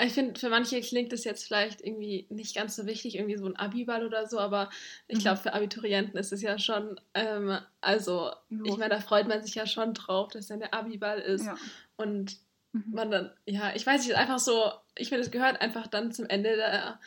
Ich 0.00 0.14
finde, 0.14 0.40
für 0.40 0.48
manche 0.48 0.80
klingt 0.80 1.12
das 1.12 1.24
jetzt 1.24 1.44
vielleicht 1.46 1.82
irgendwie 1.82 2.26
nicht 2.30 2.56
ganz 2.56 2.76
so 2.76 2.86
wichtig, 2.86 3.16
irgendwie 3.16 3.36
so 3.36 3.44
ein 3.44 3.56
Abiball 3.56 4.06
oder 4.06 4.26
so, 4.26 4.38
aber 4.38 4.70
ich 5.06 5.18
glaube, 5.18 5.36
mhm. 5.36 5.42
für 5.42 5.52
Abiturienten 5.52 6.18
ist 6.18 6.32
es 6.32 6.40
ja 6.40 6.58
schon, 6.58 6.98
ähm, 7.12 7.58
also 7.82 8.30
Los. 8.48 8.68
ich 8.68 8.78
meine, 8.78 8.94
da 8.94 9.00
freut 9.00 9.28
man 9.28 9.42
sich 9.42 9.54
ja 9.54 9.66
schon 9.66 9.92
drauf, 9.92 10.30
dass 10.30 10.46
dann 10.46 10.60
der 10.60 10.72
Abiball 10.72 11.18
ist. 11.18 11.44
Ja. 11.44 11.56
Und 11.96 12.38
mhm. 12.72 12.84
man 12.90 13.10
dann, 13.10 13.32
ja, 13.44 13.74
ich 13.74 13.86
weiß 13.86 14.06
nicht, 14.06 14.16
einfach 14.16 14.38
so, 14.38 14.72
ich 14.96 15.10
finde, 15.10 15.24
es 15.24 15.30
gehört 15.30 15.60
einfach 15.60 15.86
dann 15.88 16.10
zum 16.10 16.24
Ende 16.24 16.56
der 16.56 16.98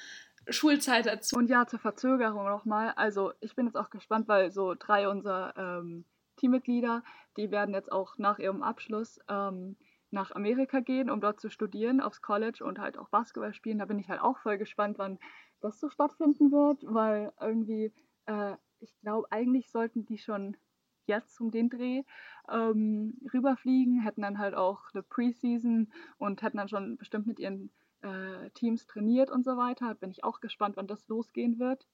Schulzeit 0.49 1.07
dazu. 1.07 1.37
Und 1.37 1.49
ja, 1.49 1.65
zur 1.65 1.79
Verzögerung 1.79 2.45
nochmal. 2.45 2.93
Also 2.97 3.33
ich 3.39 3.55
bin 3.55 3.65
jetzt 3.65 3.77
auch 3.77 3.89
gespannt, 3.89 4.27
weil 4.27 4.51
so 4.51 4.75
drei 4.77 5.09
unserer 5.09 5.55
ähm, 5.57 6.05
Teammitglieder, 6.35 7.03
die 7.35 7.49
werden 7.49 7.73
jetzt 7.73 7.91
auch 7.91 8.19
nach 8.19 8.37
ihrem 8.37 8.61
Abschluss 8.61 9.19
ähm, 9.27 9.75
nach 10.15 10.31
Amerika 10.31 10.79
gehen, 10.79 11.11
um 11.11 11.21
dort 11.21 11.39
zu 11.39 11.49
studieren, 11.51 12.01
aufs 12.01 12.21
College 12.23 12.63
und 12.65 12.79
halt 12.79 12.97
auch 12.97 13.09
Basketball 13.09 13.53
spielen. 13.53 13.79
Da 13.79 13.85
bin 13.85 13.99
ich 13.99 14.09
halt 14.09 14.21
auch 14.21 14.39
voll 14.39 14.57
gespannt, 14.57 14.97
wann 14.97 15.19
das 15.61 15.79
so 15.79 15.89
stattfinden 15.89 16.51
wird, 16.51 16.83
weil 16.87 17.31
irgendwie, 17.39 17.93
äh, 18.25 18.55
ich 18.79 18.97
glaube, 19.01 19.31
eigentlich 19.31 19.69
sollten 19.69 20.05
die 20.05 20.17
schon 20.17 20.57
jetzt 21.05 21.39
um 21.39 21.51
den 21.51 21.69
Dreh 21.69 22.03
ähm, 22.49 23.19
rüberfliegen, 23.33 24.01
hätten 24.01 24.23
dann 24.23 24.39
halt 24.39 24.55
auch 24.55 24.81
eine 24.93 25.03
Preseason 25.03 25.91
und 26.17 26.41
hätten 26.41 26.57
dann 26.57 26.69
schon 26.69 26.97
bestimmt 26.97 27.27
mit 27.27 27.39
ihren 27.39 27.71
äh, 28.01 28.49
Teams 28.51 28.87
trainiert 28.87 29.29
und 29.29 29.43
so 29.45 29.57
weiter. 29.57 29.93
Bin 29.95 30.11
ich 30.11 30.23
auch 30.23 30.39
gespannt, 30.41 30.77
wann 30.77 30.87
das 30.87 31.07
losgehen 31.07 31.59
wird. 31.59 31.87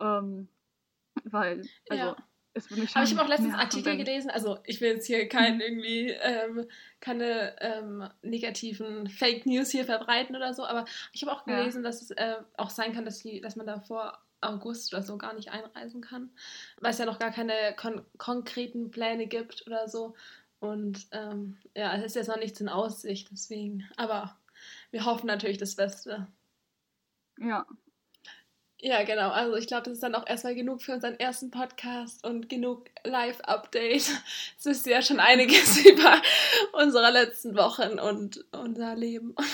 Ähm, 0.00 0.48
weil, 1.24 1.70
also, 1.88 2.16
ja. 2.16 2.16
Aber 2.94 3.04
ich 3.04 3.10
habe 3.12 3.22
auch 3.22 3.28
letztens 3.28 3.54
Artikel 3.54 3.96
gelesen, 3.96 4.30
also 4.30 4.58
ich 4.64 4.80
will 4.80 4.92
jetzt 4.92 5.06
hier 5.06 5.28
kein 5.28 5.56
mhm. 5.56 5.60
irgendwie 5.60 6.10
ähm, 6.10 6.66
keine 7.00 7.60
ähm, 7.60 8.08
negativen 8.22 9.08
Fake 9.08 9.46
News 9.46 9.70
hier 9.70 9.84
verbreiten 9.84 10.36
oder 10.36 10.54
so, 10.54 10.64
aber 10.64 10.84
ich 11.12 11.22
habe 11.22 11.32
auch 11.32 11.44
gelesen, 11.44 11.82
ja. 11.82 11.88
dass 11.88 12.02
es 12.02 12.10
äh, 12.12 12.36
auch 12.56 12.70
sein 12.70 12.92
kann, 12.92 13.04
dass, 13.04 13.20
die, 13.20 13.40
dass 13.40 13.56
man 13.56 13.66
da 13.66 13.80
vor 13.80 14.18
August 14.40 14.92
oder 14.92 15.02
so 15.02 15.18
gar 15.18 15.34
nicht 15.34 15.50
einreisen 15.50 16.00
kann, 16.00 16.30
weil 16.80 16.92
es 16.92 16.98
ja 16.98 17.06
noch 17.06 17.18
gar 17.18 17.32
keine 17.32 17.74
kon 17.76 18.04
konkreten 18.18 18.90
Pläne 18.90 19.26
gibt 19.26 19.66
oder 19.66 19.88
so. 19.88 20.14
Und 20.60 21.06
ähm, 21.12 21.58
ja, 21.74 21.94
es 21.96 22.04
ist 22.04 22.16
jetzt 22.16 22.28
noch 22.28 22.38
nichts 22.38 22.60
in 22.60 22.68
Aussicht, 22.68 23.28
deswegen. 23.30 23.88
Aber 23.96 24.36
wir 24.90 25.04
hoffen 25.04 25.26
natürlich 25.26 25.58
das 25.58 25.76
Beste. 25.76 26.26
Ja, 27.38 27.66
ja, 28.80 29.02
genau. 29.02 29.30
Also 29.30 29.56
ich 29.56 29.66
glaube, 29.66 29.84
das 29.84 29.94
ist 29.94 30.02
dann 30.02 30.14
auch 30.14 30.26
erstmal 30.26 30.54
genug 30.54 30.82
für 30.82 30.92
unseren 30.94 31.18
ersten 31.18 31.50
Podcast 31.50 32.24
und 32.26 32.48
genug 32.48 32.86
Live-Update. 33.04 34.08
Es 34.58 34.66
ist 34.66 34.86
ja 34.86 35.02
schon 35.02 35.20
einiges 35.20 35.84
über 35.92 36.20
unsere 36.72 37.10
letzten 37.10 37.56
Wochen 37.56 37.98
und 37.98 38.44
unser 38.52 38.94
Leben. 38.94 39.34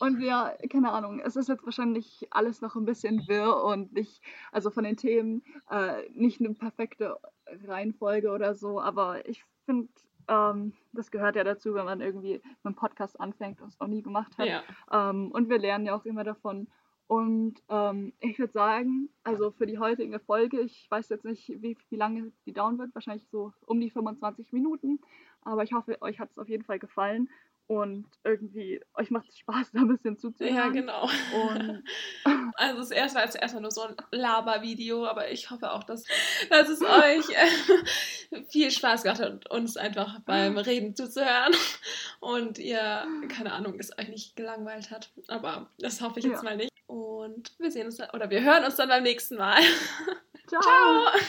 Und 0.00 0.20
ja, 0.20 0.52
keine 0.70 0.90
Ahnung, 0.90 1.20
es 1.20 1.36
ist 1.36 1.48
jetzt 1.48 1.64
wahrscheinlich 1.64 2.26
alles 2.30 2.60
noch 2.60 2.74
ein 2.74 2.84
bisschen 2.84 3.26
wirr 3.28 3.62
und 3.62 3.92
nicht, 3.92 4.20
also 4.50 4.70
von 4.70 4.84
den 4.84 4.96
Themen, 4.96 5.42
äh, 5.70 6.08
nicht 6.12 6.40
eine 6.40 6.52
perfekte 6.52 7.16
Reihenfolge 7.64 8.30
oder 8.32 8.54
so, 8.54 8.80
aber 8.80 9.26
ich 9.26 9.44
finde, 9.64 9.88
ähm, 10.28 10.72
das 10.92 11.10
gehört 11.10 11.36
ja 11.36 11.44
dazu, 11.44 11.74
wenn 11.74 11.84
man 11.84 12.00
irgendwie 12.00 12.34
mit 12.34 12.42
einem 12.64 12.74
Podcast 12.74 13.18
anfängt 13.20 13.60
und 13.60 13.68
es 13.68 13.78
noch 13.78 13.88
nie 13.88 14.02
gemacht 14.02 14.36
hat. 14.36 14.46
Ja. 14.46 14.62
Ähm, 14.90 15.30
und 15.30 15.48
wir 15.48 15.58
lernen 15.58 15.86
ja 15.86 15.94
auch 15.94 16.04
immer 16.04 16.24
davon. 16.24 16.66
Und 17.06 17.62
ähm, 17.68 18.12
ich 18.20 18.38
würde 18.38 18.52
sagen, 18.52 19.10
also 19.24 19.50
für 19.50 19.66
die 19.66 19.78
heutige 19.78 20.18
Folge, 20.20 20.60
ich 20.60 20.86
weiß 20.90 21.10
jetzt 21.10 21.24
nicht, 21.24 21.48
wie, 21.60 21.76
wie 21.90 21.96
lange 21.96 22.32
die 22.46 22.52
dauern 22.52 22.78
wird, 22.78 22.94
wahrscheinlich 22.94 23.26
so 23.30 23.52
um 23.66 23.80
die 23.80 23.90
25 23.90 24.52
Minuten. 24.52 25.00
Aber 25.42 25.62
ich 25.62 25.72
hoffe, 25.72 26.00
euch 26.00 26.18
hat 26.18 26.30
es 26.30 26.38
auf 26.38 26.48
jeden 26.48 26.64
Fall 26.64 26.78
gefallen. 26.78 27.28
und 27.66 28.06
irgendwie, 28.24 28.80
euch 28.94 29.10
macht 29.10 29.28
es 29.28 29.38
Spaß, 29.38 29.70
da 29.72 29.80
ein 29.80 29.88
bisschen 29.88 30.18
zuzuhören. 30.18 30.56
Ja, 30.56 30.68
genau. 30.68 31.08
Also 32.56 32.78
das 32.78 32.92
erste 32.92 33.16
war 33.18 33.24
jetzt 33.24 33.34
erstmal 33.34 33.62
nur 33.62 33.72
so 33.72 33.82
ein 33.82 33.96
Laber-Video, 34.12 35.06
aber 35.06 35.32
ich 35.32 35.50
hoffe 35.50 35.72
auch, 35.72 35.82
dass, 35.82 36.04
dass 36.50 36.68
es 36.68 36.82
euch 36.82 37.28
äh, 37.30 38.44
viel 38.48 38.70
Spaß 38.70 39.02
gemacht 39.02 39.20
hat, 39.20 39.50
uns 39.50 39.76
einfach 39.76 40.20
beim 40.20 40.56
Reden 40.56 40.94
zuzuhören 40.94 41.52
und 42.20 42.58
ihr, 42.58 43.04
keine 43.28 43.52
Ahnung, 43.52 43.74
es 43.80 43.98
euch 43.98 44.08
nicht 44.08 44.36
gelangweilt 44.36 44.92
hat. 44.92 45.10
Aber 45.26 45.68
das 45.78 46.00
hoffe 46.00 46.20
ich 46.20 46.26
jetzt 46.26 46.44
ja. 46.44 46.50
mal 46.50 46.56
nicht. 46.56 46.73
Und 46.86 47.52
wir 47.58 47.70
sehen 47.70 47.86
uns, 47.86 48.00
oder 48.12 48.30
wir 48.30 48.42
hören 48.42 48.64
uns 48.64 48.76
dann 48.76 48.88
beim 48.88 49.02
nächsten 49.02 49.36
Mal. 49.36 49.60
Ciao. 50.48 50.62
Ciao. 50.62 51.20